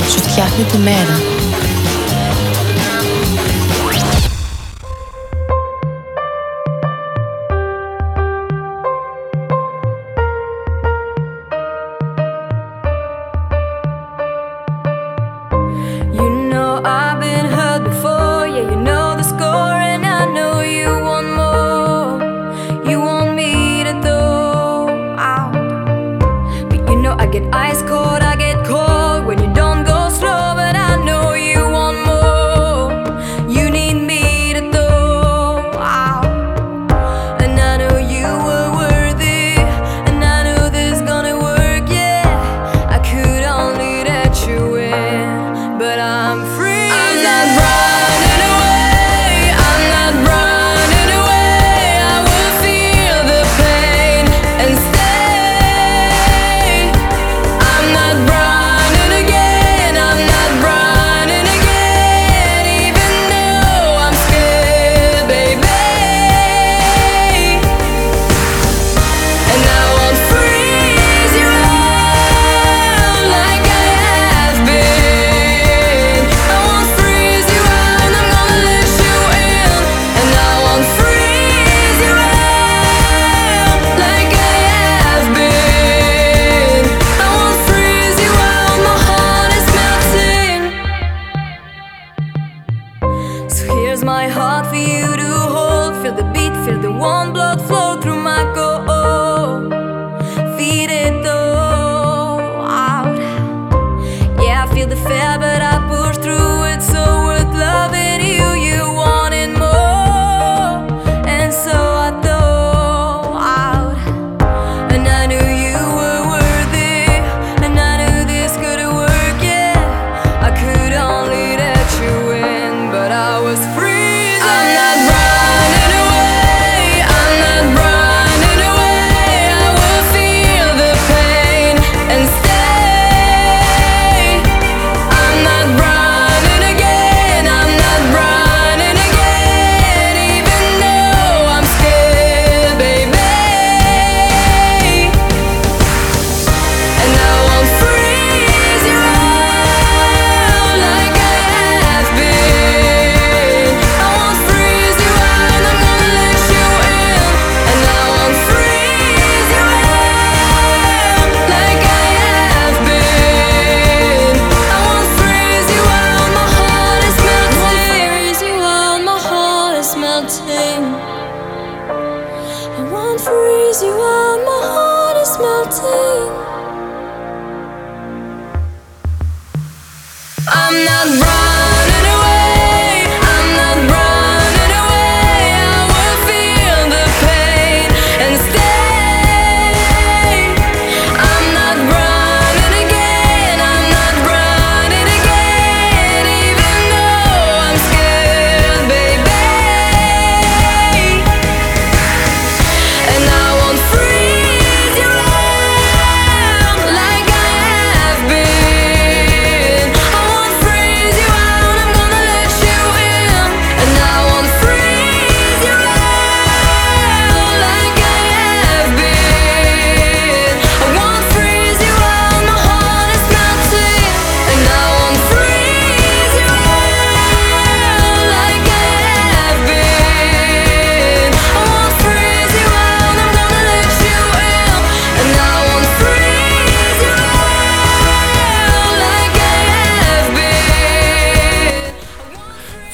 [0.09, 1.30] Σου φτιάχνει τη μέρα.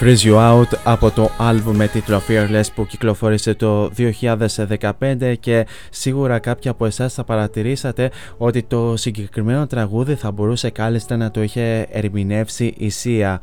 [0.08, 3.92] Freeze You Out από το άλμπου με τίτλο Fearless που κυκλοφόρησε το
[5.00, 11.18] 2015 και σίγουρα κάποιοι από εσάς θα παρατηρήσατε ότι το συγκεκριμένο τραγούδι θα μπορούσε κάλλιστα
[11.18, 13.42] να το είχε ερμηνεύσει η Σία.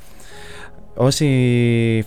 [0.97, 2.05] Όσοι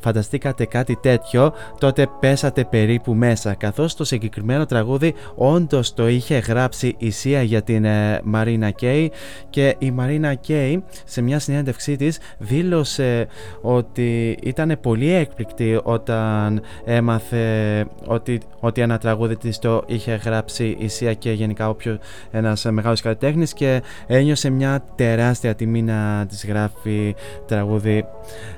[0.00, 6.94] φανταστήκατε κάτι τέτοιο, τότε πέσατε περίπου μέσα, καθώς το συγκεκριμένο τραγούδι όντως το είχε γράψει
[6.98, 7.86] η Σία για την
[8.22, 9.12] Μαρίνα Κέι.
[9.50, 13.26] Και η Μαρίνα Κέι σε μια συνέντευξή της δήλωσε
[13.60, 20.88] ότι ήταν πολύ έκπληκτη όταν έμαθε ότι, ότι ένα τραγούδι της το είχε γράψει η
[20.88, 21.98] Σία και γενικά όποιο
[22.30, 27.14] ένας μεγάλος καλλιτέχνης και ένιωσε μια τεράστια τιμή να της γράφει
[27.46, 28.04] τραγούδι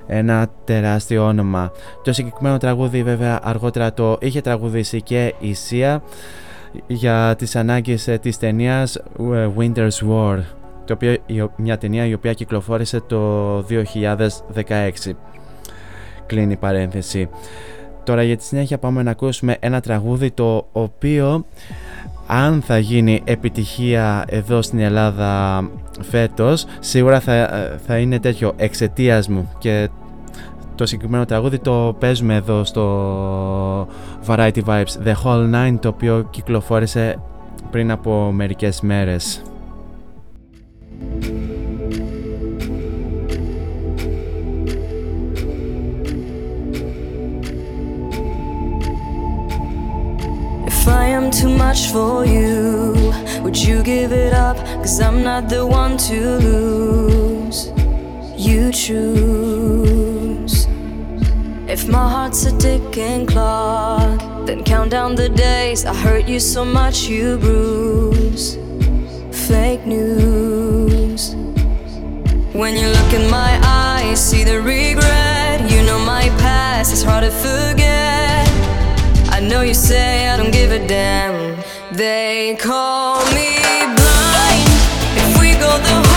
[0.06, 1.72] ένα τεράστιο όνομα.
[2.04, 6.02] Το συγκεκριμένο τραγούδι βέβαια αργότερα το είχε τραγουδήσει και η Σία
[6.86, 10.38] για τις ανάγκες ε, της ταινίας ε, Winter's War
[10.84, 13.90] το οποίο, μια ταινία η οποία κυκλοφόρησε το 2016
[16.26, 17.28] κλείνει η παρένθεση
[18.04, 21.44] τώρα για τη συνέχεια πάμε να ακούσουμε ένα τραγούδι το οποίο
[22.34, 25.62] αν θα γίνει επιτυχία εδώ στην Ελλάδα
[26.00, 27.48] φέτος σίγουρα θα,
[27.86, 29.88] θα είναι τέτοιο εξαιτίας μου και
[30.74, 33.88] το συγκεκριμένο τραγούδι το παίζουμε εδώ στο
[34.26, 37.18] Variety Vibes The Whole Nine το οποίο κυκλοφόρησε
[37.70, 39.42] πριν από μερικές μέρες.
[50.92, 53.12] I am too much for you,
[53.42, 54.56] would you give it up?
[54.82, 57.72] Cause I'm not the one to lose.
[58.36, 60.66] You choose.
[61.68, 65.84] If my heart's a ticking clock, then count down the days.
[65.86, 68.56] I hurt you so much you bruise.
[69.48, 71.34] Fake news.
[72.52, 75.70] When you look in my eyes, see the regret.
[75.70, 78.21] You know my past is hard to forget.
[79.48, 81.58] Know you say I don't give a damn.
[81.92, 83.58] They call me
[83.98, 84.68] blind.
[85.18, 86.11] If we go the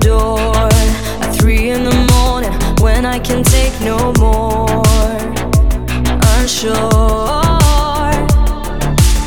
[0.00, 0.68] door
[1.22, 4.82] at three in the morning when I can take no more?
[6.34, 6.78] Unsure.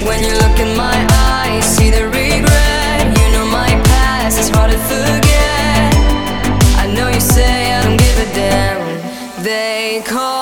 [0.07, 3.17] When you look in my eyes, see the regret.
[3.19, 5.93] You know my past is hard to forget.
[6.83, 9.43] I know you say I don't give a damn.
[9.43, 10.40] They call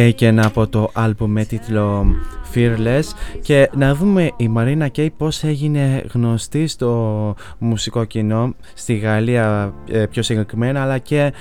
[0.00, 2.06] Taken από το album με τίτλο
[2.54, 3.02] Fearless.
[3.42, 10.06] Και να δούμε η Μαρίνα Κέι πώς έγινε γνωστή στο μουσικό κοινό στη Γαλλία ε,
[10.06, 11.32] πιο συγκεκριμένα αλλά και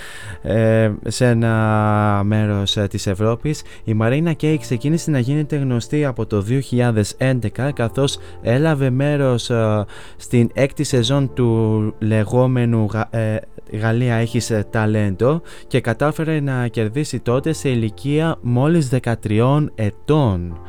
[0.41, 3.61] ε, σε ένα μέρος ε, της Ευρώπης.
[3.84, 6.45] Η Μαρίνα Κέι ξεκίνησε να γίνεται γνωστή από το
[7.19, 9.52] 2011 καθώς έλαβε μέρος
[10.18, 12.90] στην έκτη σεζόν του λεγόμενου
[13.69, 14.39] η Γαλλία έχει
[14.69, 18.89] ταλέντο και κατάφερε να κερδίσει τότε σε ηλικία μόλις
[19.27, 20.59] 13 ετών.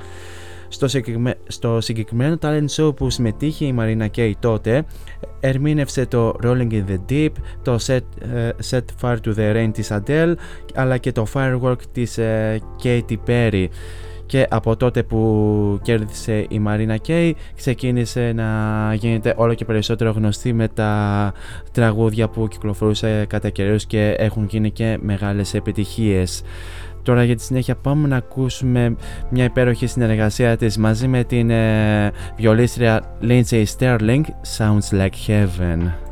[1.49, 4.85] Στο, συγκεκριμένο talent show που συμμετείχε η Μαρίνα Κέι τότε
[5.41, 7.31] ερμήνευσε το Rolling in the Deep,
[7.63, 10.35] το Set, uh, set Fire to the Rain της Adele
[10.75, 13.67] αλλά και το Firework της uh, Katy Perry
[14.31, 18.49] και από τότε που κέρδισε η Μαρίνα Κέι ξεκίνησε να
[18.95, 21.33] γίνεται όλο και περισσότερο γνωστή με τα
[21.73, 26.43] τραγούδια που κυκλοφορούσε κατά καιρούς και έχουν γίνει και μεγάλες επιτυχίες.
[27.03, 28.97] Τώρα για τη συνέχεια πάμε να ακούσουμε
[29.31, 34.25] μια υπέροχη συνεργασία της μαζί με την ε, βιολίστρια Lindsay Sterling
[34.59, 36.10] Sounds Like Heaven.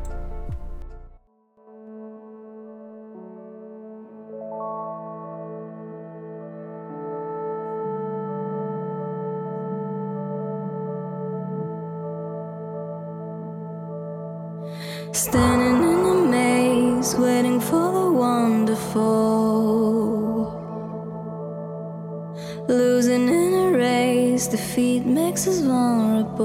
[15.19, 19.03] Standing in a maze, waiting for the wonderful.
[22.69, 26.45] Losing in a race, defeat makes us vulnerable.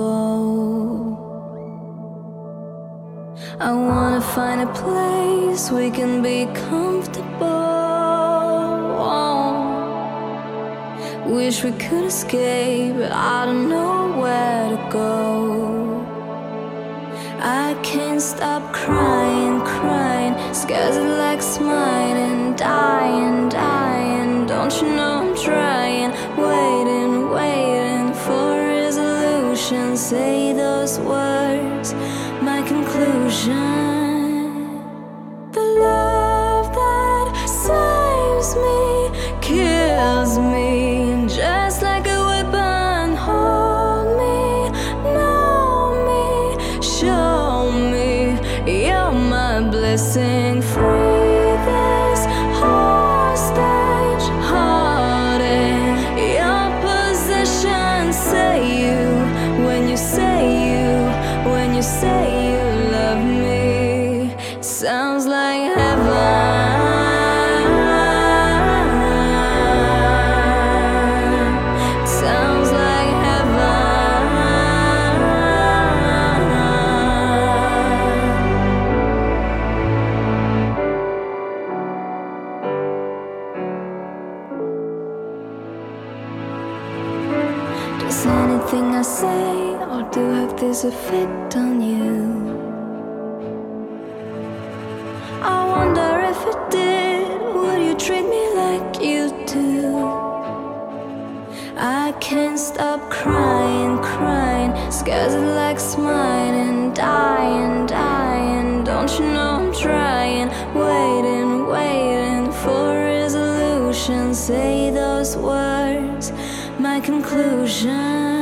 [3.60, 7.30] I wanna find a place we can be comfortable.
[11.28, 15.63] Wish we could escape, but I don't know where to go.
[17.46, 20.34] I can't stop crying, crying.
[20.54, 24.46] Scares it like smiling, dying, dying.
[24.46, 29.98] Don't you know I'm trying, waiting, waiting for resolution.
[29.98, 31.94] Say those words,
[32.42, 33.60] my conclusion.
[35.52, 36.13] The love
[90.86, 92.44] effect on you?
[95.42, 100.24] I wonder if it did, would you treat me like you do?
[101.78, 108.84] I can't stop crying, crying, scares like smiling, dying, dying.
[108.84, 114.34] Don't you know I'm trying, waiting, waiting for resolution.
[114.34, 116.34] Say those words,
[116.78, 118.33] my conclusion.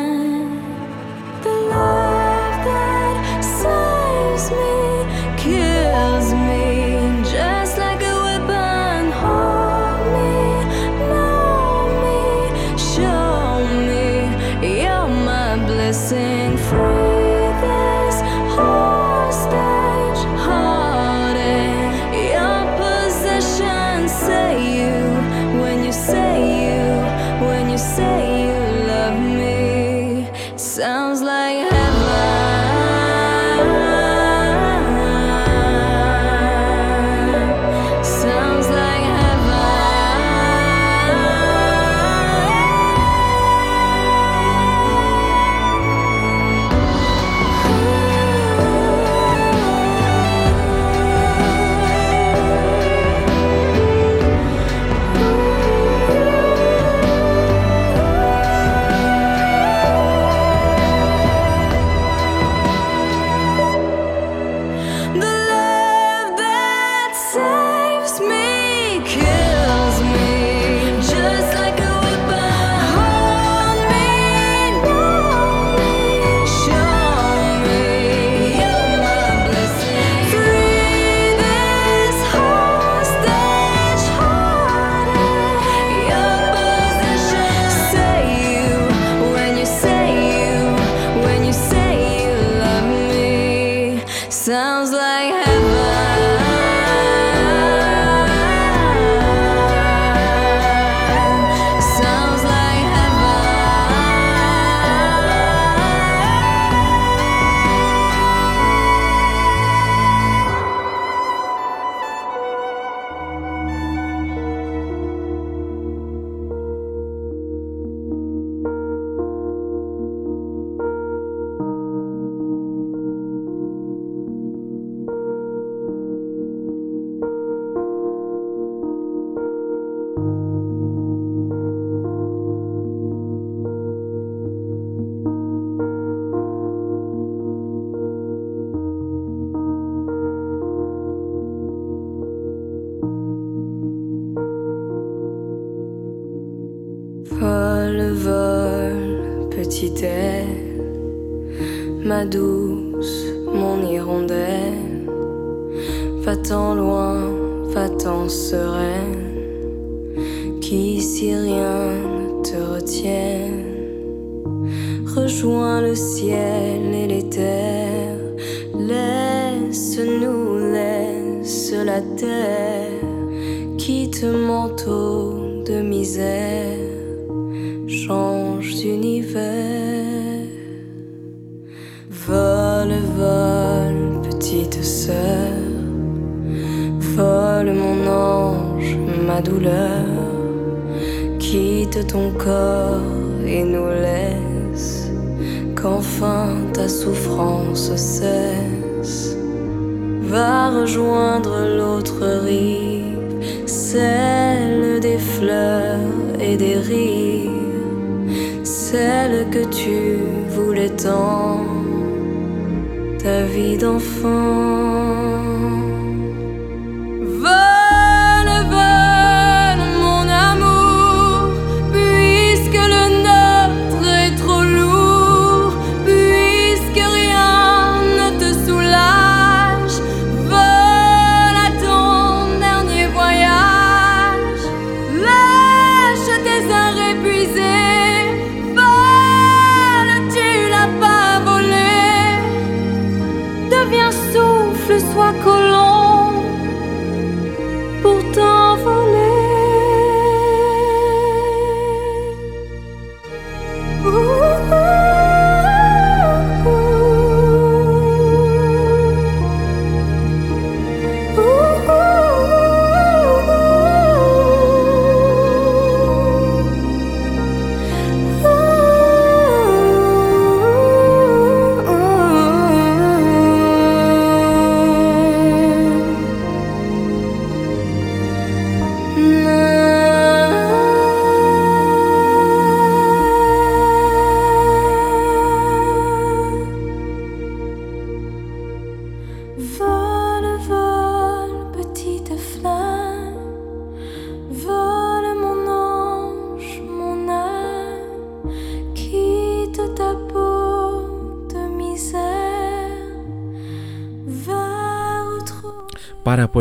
[213.22, 214.32] Ta vie d'enfant.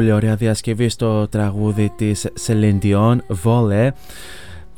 [0.00, 3.88] Πολύ ωραία διασκευή στο τραγούδι της Celine Dion, Vole.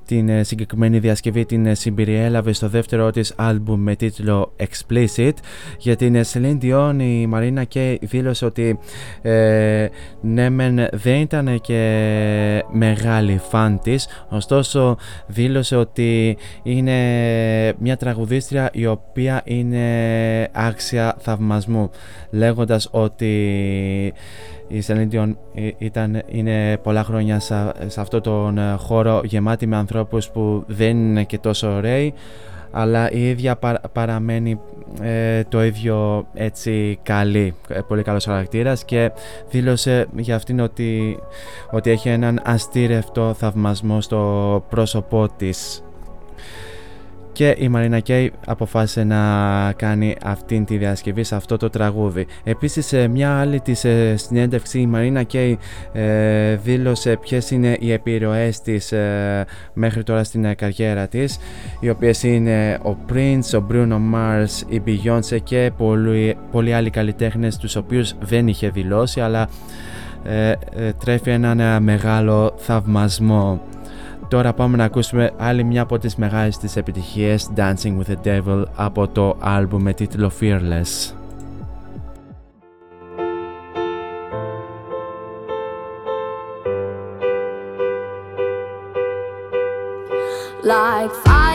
[0.07, 5.33] Την ε, συγκεκριμένη διασκευή την ε, συμπεριέλαβε στο δεύτερο της άλμπουμ με τίτλο Explicit.
[5.79, 8.79] Για την ε, Celine Dion η Μαρίνα Κέι δήλωσε ότι
[9.23, 9.87] ε,
[10.21, 14.97] ναι μεν δεν ήταν και μεγάλη φαν της, ωστόσο
[15.27, 16.95] δήλωσε ότι είναι
[17.79, 21.91] μια τραγουδίστρια η οποία είναι άξια θαυμασμού
[22.31, 23.33] λέγοντας ότι
[24.73, 29.67] η Celine Dion ε, ήταν, είναι πολλά χρόνια σε, σε αυτό τον ε, χώρο γεμάτη
[29.67, 32.15] με ανθρώπους που δεν είναι και τόσο ωραίοι
[32.73, 34.61] αλλά η ίδια παρα- παραμένει
[35.03, 39.11] ε, το ίδιο έτσι καλή, ε, πολύ καλός χαρακτήρας και
[39.51, 41.19] δήλωσε για αυτήν ότι,
[41.71, 45.83] ότι έχει έναν αστήρευτο θαυμασμό στο πρόσωπό της
[47.33, 52.27] και η Marina Kaye αποφάσισε να κάνει αυτήν τη διασκευή σε αυτό το τραγούδι.
[52.45, 55.59] Επίσης σε μια άλλη της ε, συνέντευξη η Marina Kaye
[55.93, 61.39] ε, δήλωσε ποιες είναι οι επιρροές της ε, μέχρι τώρα στην ε, καριέρα της
[61.81, 67.57] οι οποίες είναι ο Prince, ο Bruno Mars, η Beyoncé και πολλοί, πολλοί άλλοι καλλιτέχνες
[67.57, 69.49] τους οποίους δεν είχε δηλώσει αλλά
[70.25, 73.61] ε, ε, τρέφει έναν ε, μεγάλο θαυμασμό.
[74.33, 78.63] Τώρα πάμε να ακούσουμε άλλη μια από τις μεγάλες της επιτυχίες Dancing with the Devil
[78.75, 81.13] από το άλμπουμ με τίτλο Fearless.
[90.65, 91.52] like fire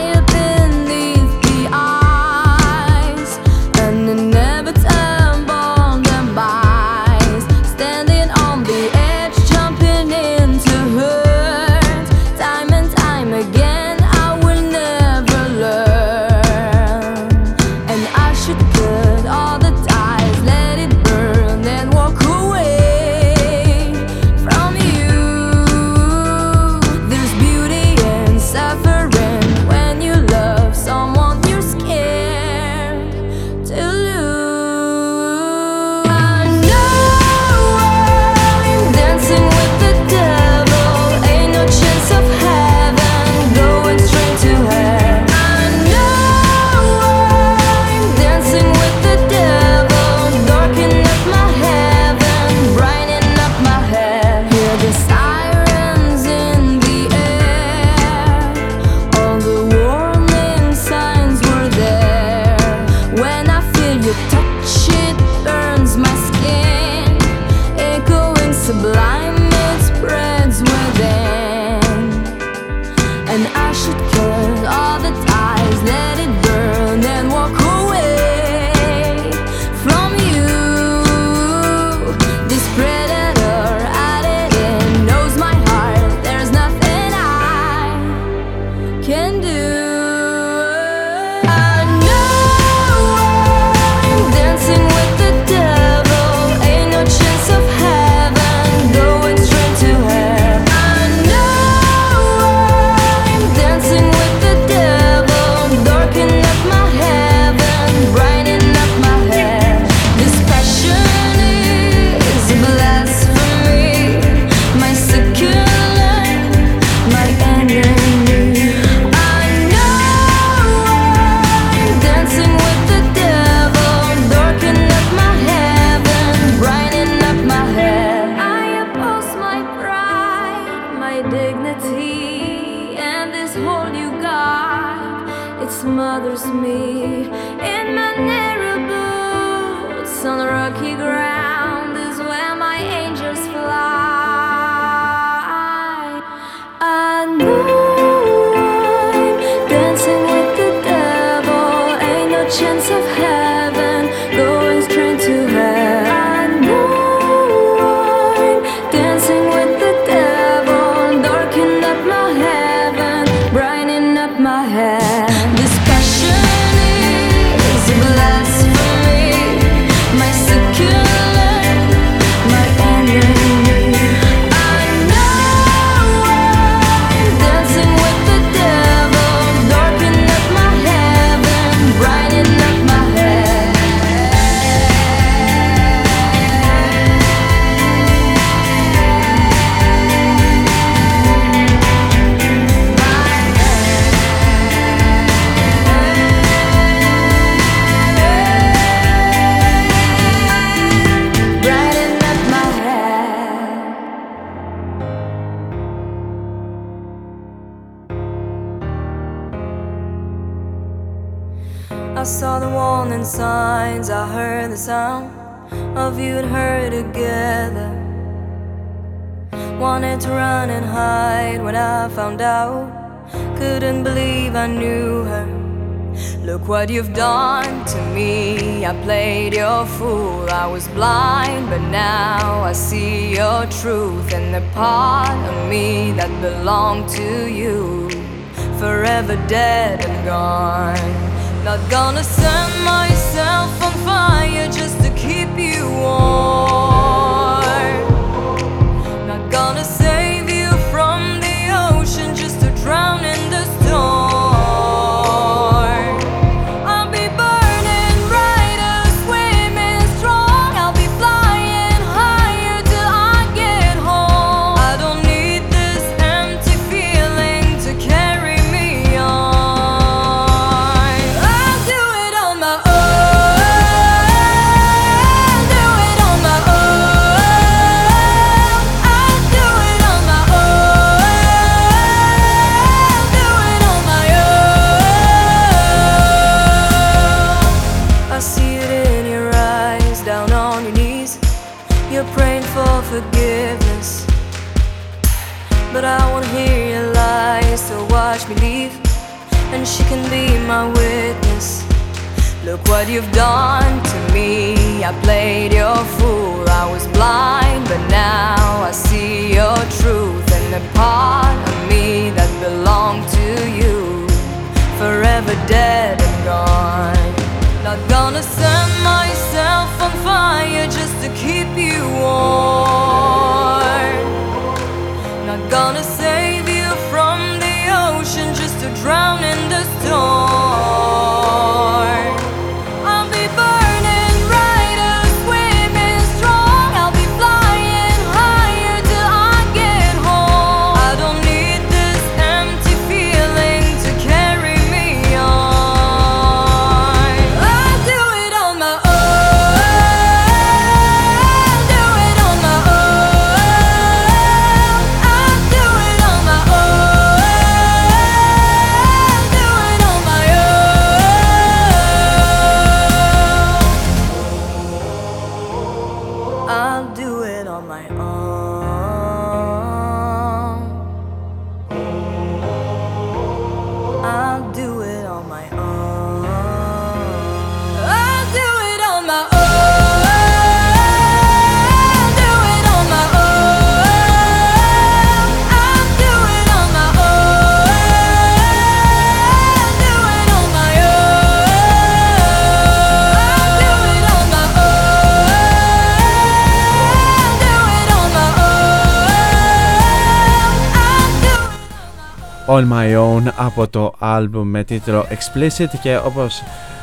[403.55, 406.61] Από το άλμπουμ με τίτλο Explicit και όπως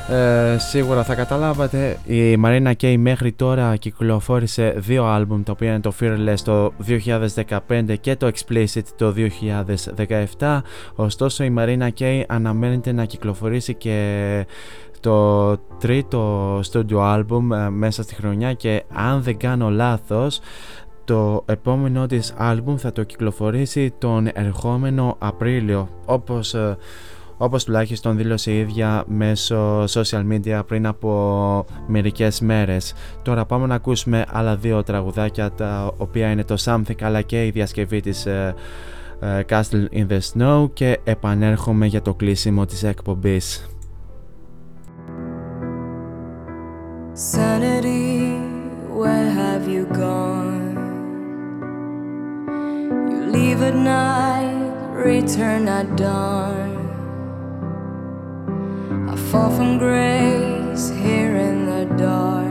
[0.09, 5.81] ε, σίγουρα θα καταλάβατε η Marina Κέι μέχρι τώρα κυκλοφόρησε δύο άλμπουμ τα οποία είναι
[5.81, 6.73] το Fearless το
[7.69, 9.15] 2015 και το Explicit το
[10.39, 10.61] 2017
[10.95, 14.47] ωστόσο η Marina Κέι αναμένεται να κυκλοφορήσει και
[15.01, 20.41] το τρίτο studio album ε, μέσα στη χρονιά και αν δεν κάνω λάθος
[21.05, 26.77] το επόμενο της άλμπουμ θα το κυκλοφορήσει τον ερχόμενο Απρίλιο όπως, ε,
[27.37, 32.95] όπως τουλάχιστον δήλωσε η ίδια μέσω social media πριν από μερικές μέρες.
[33.23, 37.51] Τώρα πάμε να ακούσουμε άλλα δύο τραγουδάκια τα οποία είναι το Something αλλά και η
[37.51, 38.55] διασκευή της ε,
[39.21, 43.69] ε, Castle in the Snow και επανέρχομαι για το κλείσιμο της εκπομπής.
[47.33, 48.41] Sanity,
[49.01, 50.44] where have you gone?
[53.33, 56.77] Leave at night, return at dawn.
[59.09, 62.45] I fall from grace here in the dark.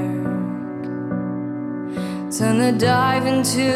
[2.35, 3.69] Turn the dive into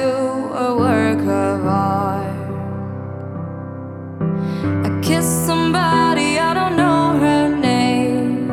[0.66, 2.36] a work of art.
[4.86, 8.48] I kiss somebody I don't know her name.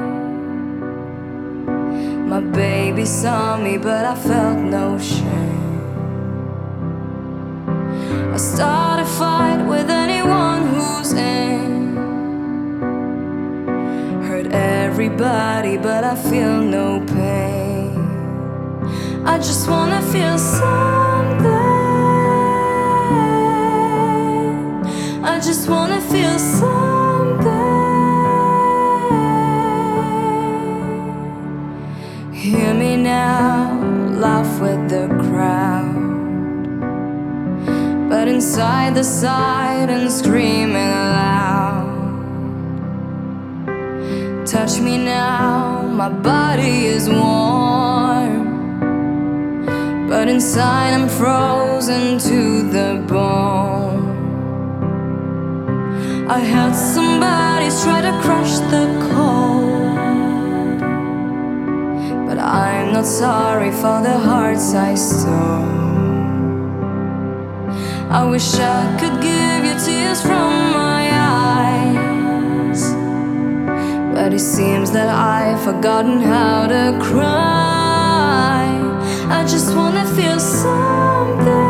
[2.28, 5.13] My baby saw me, but I felt no shame.
[8.54, 11.96] Start a fight with anyone who's in.
[14.26, 17.98] Hurt everybody, but I feel no pain.
[19.26, 21.64] I just wanna feel something.
[25.32, 27.74] I just wanna feel something.
[32.32, 33.80] Hear me now,
[34.24, 35.13] laugh with the
[38.14, 41.88] But inside the silence, screaming aloud.
[44.46, 48.36] Touch me now, my body is warm.
[50.08, 54.06] But inside, I'm frozen to the bone.
[56.28, 60.78] I held somebody try to crush the cold.
[62.28, 65.83] But I'm not sorry for the hearts I stole.
[68.14, 71.02] I wish I could give you tears from my
[72.70, 72.94] eyes.
[74.14, 78.70] But it seems that I've forgotten how to cry.
[79.28, 81.63] I just wanna feel something.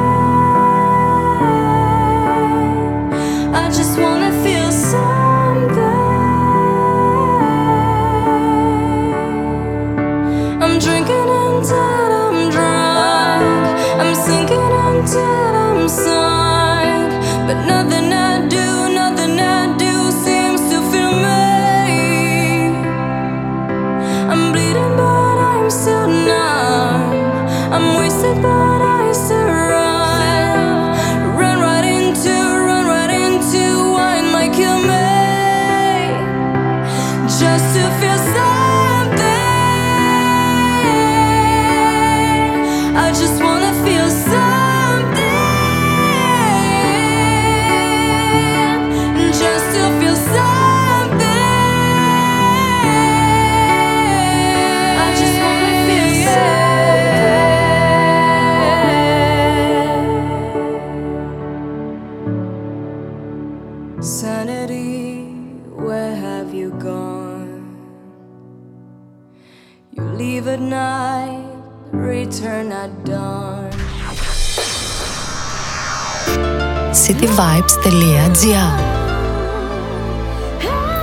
[77.07, 78.73] cityvibes.gr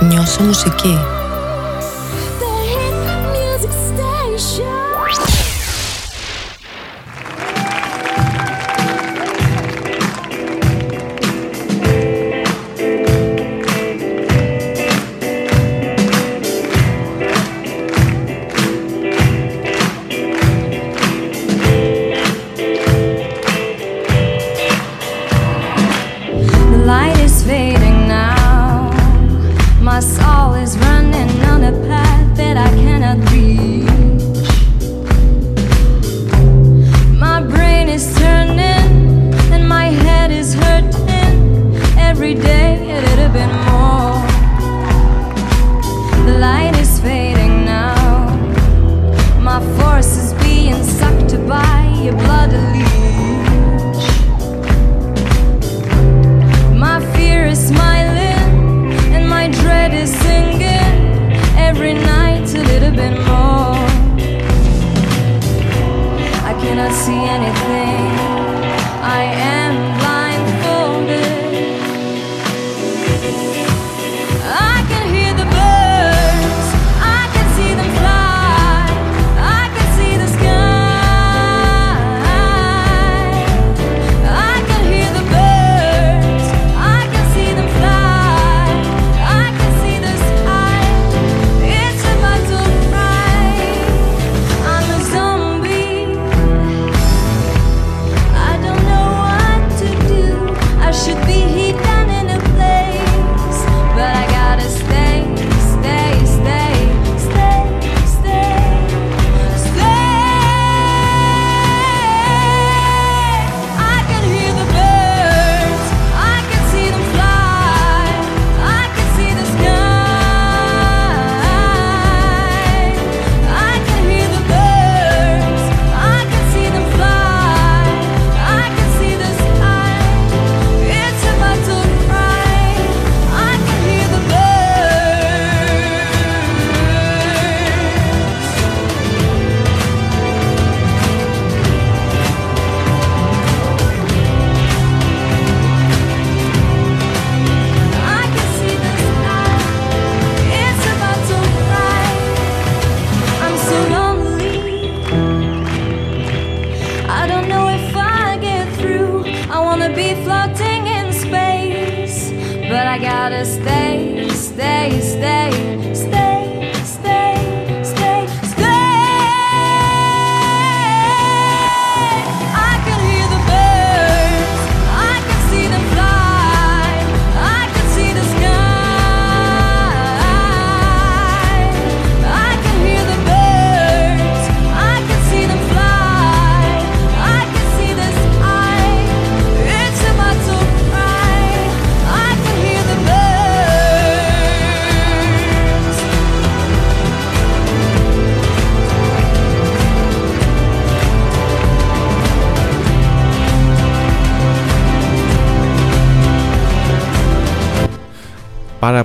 [0.08, 1.11] Νιώσε μουσική.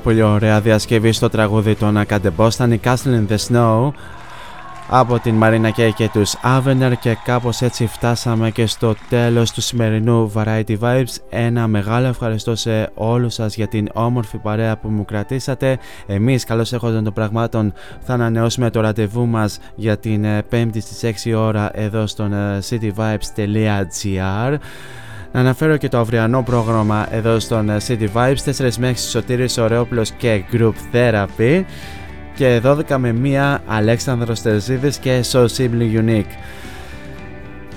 [0.07, 3.91] Πολύ ωραία διασκευή στο τραγούδι των Acad Boston, η Castle in the Snow
[4.89, 9.61] από την Marina Kay και τους Avener και κάπως έτσι φτάσαμε και στο τέλος του
[9.61, 11.15] σημερινού Variety Vibes.
[11.29, 15.77] Ένα μεγάλο ευχαριστώ σε όλους σας για την όμορφη παρέα που μου κρατήσατε.
[16.07, 21.25] Εμείς καλώς έχοντας των πραγμάτων θα ανανεώσουμε το ραντεβού μας για την ε, πέμπτη στις
[21.25, 24.57] 6 ώρα εδώ στον ε, cityvibes.gr
[25.37, 29.57] να αναφέρω και το αυριανό πρόγραμμα εδώ στον ε, City Vibes 4 με 6 Σωτήρης
[29.57, 31.63] Ωρεόπουλος και Group Therapy
[32.35, 36.31] και 12 με 1 Αλέξανδρος Τερζίδης και So Simply Unique.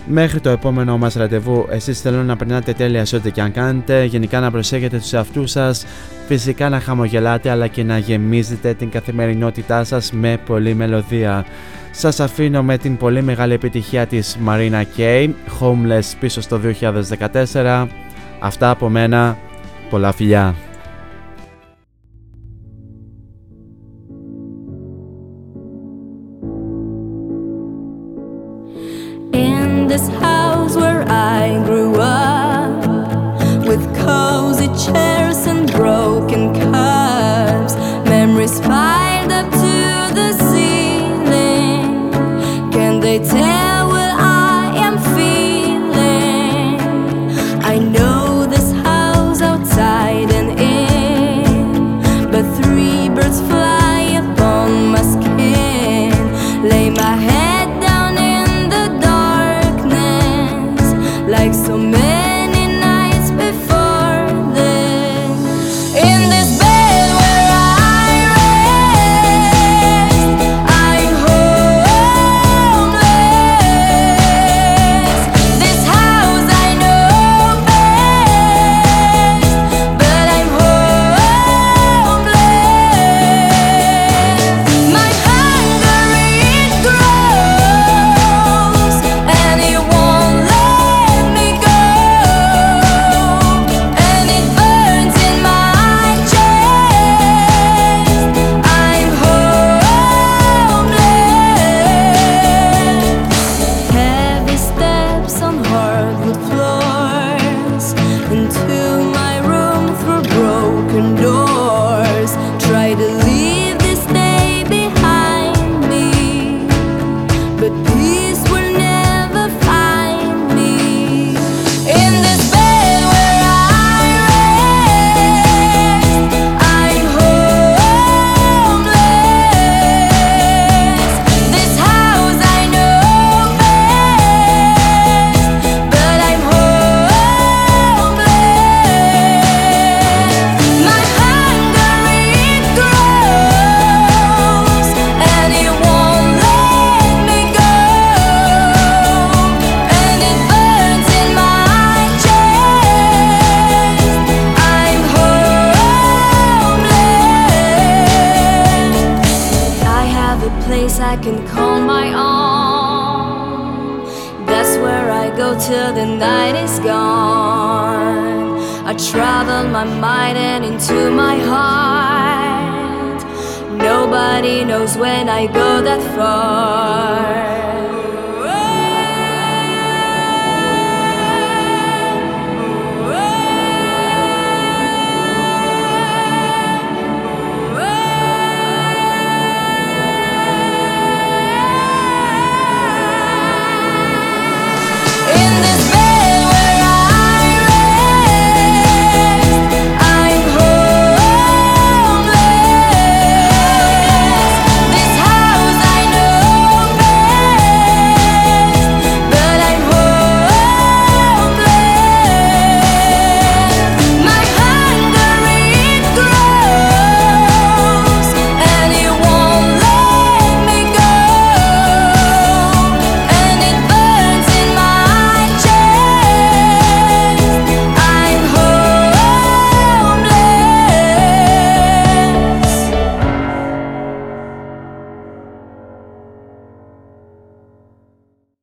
[0.07, 4.05] Μέχρι το επόμενο μας ραντεβού εσείς θέλω να περνάτε τέλεια σε ό,τι και αν κάνετε,
[4.05, 5.87] γενικά να προσέχετε τους εαυτούς σας,
[6.27, 11.45] φυσικά να χαμογελάτε αλλά και να γεμίζετε την καθημερινότητά σας με πολλή μελωδία.
[11.91, 15.31] Σας αφήνω με την πολύ μεγάλη επιτυχία της Marina Kay,
[15.61, 16.61] Homeless πίσω στο
[17.53, 17.87] 2014.
[18.41, 19.39] Αυτά από μένα,
[19.91, 20.55] πολλά φιλιά.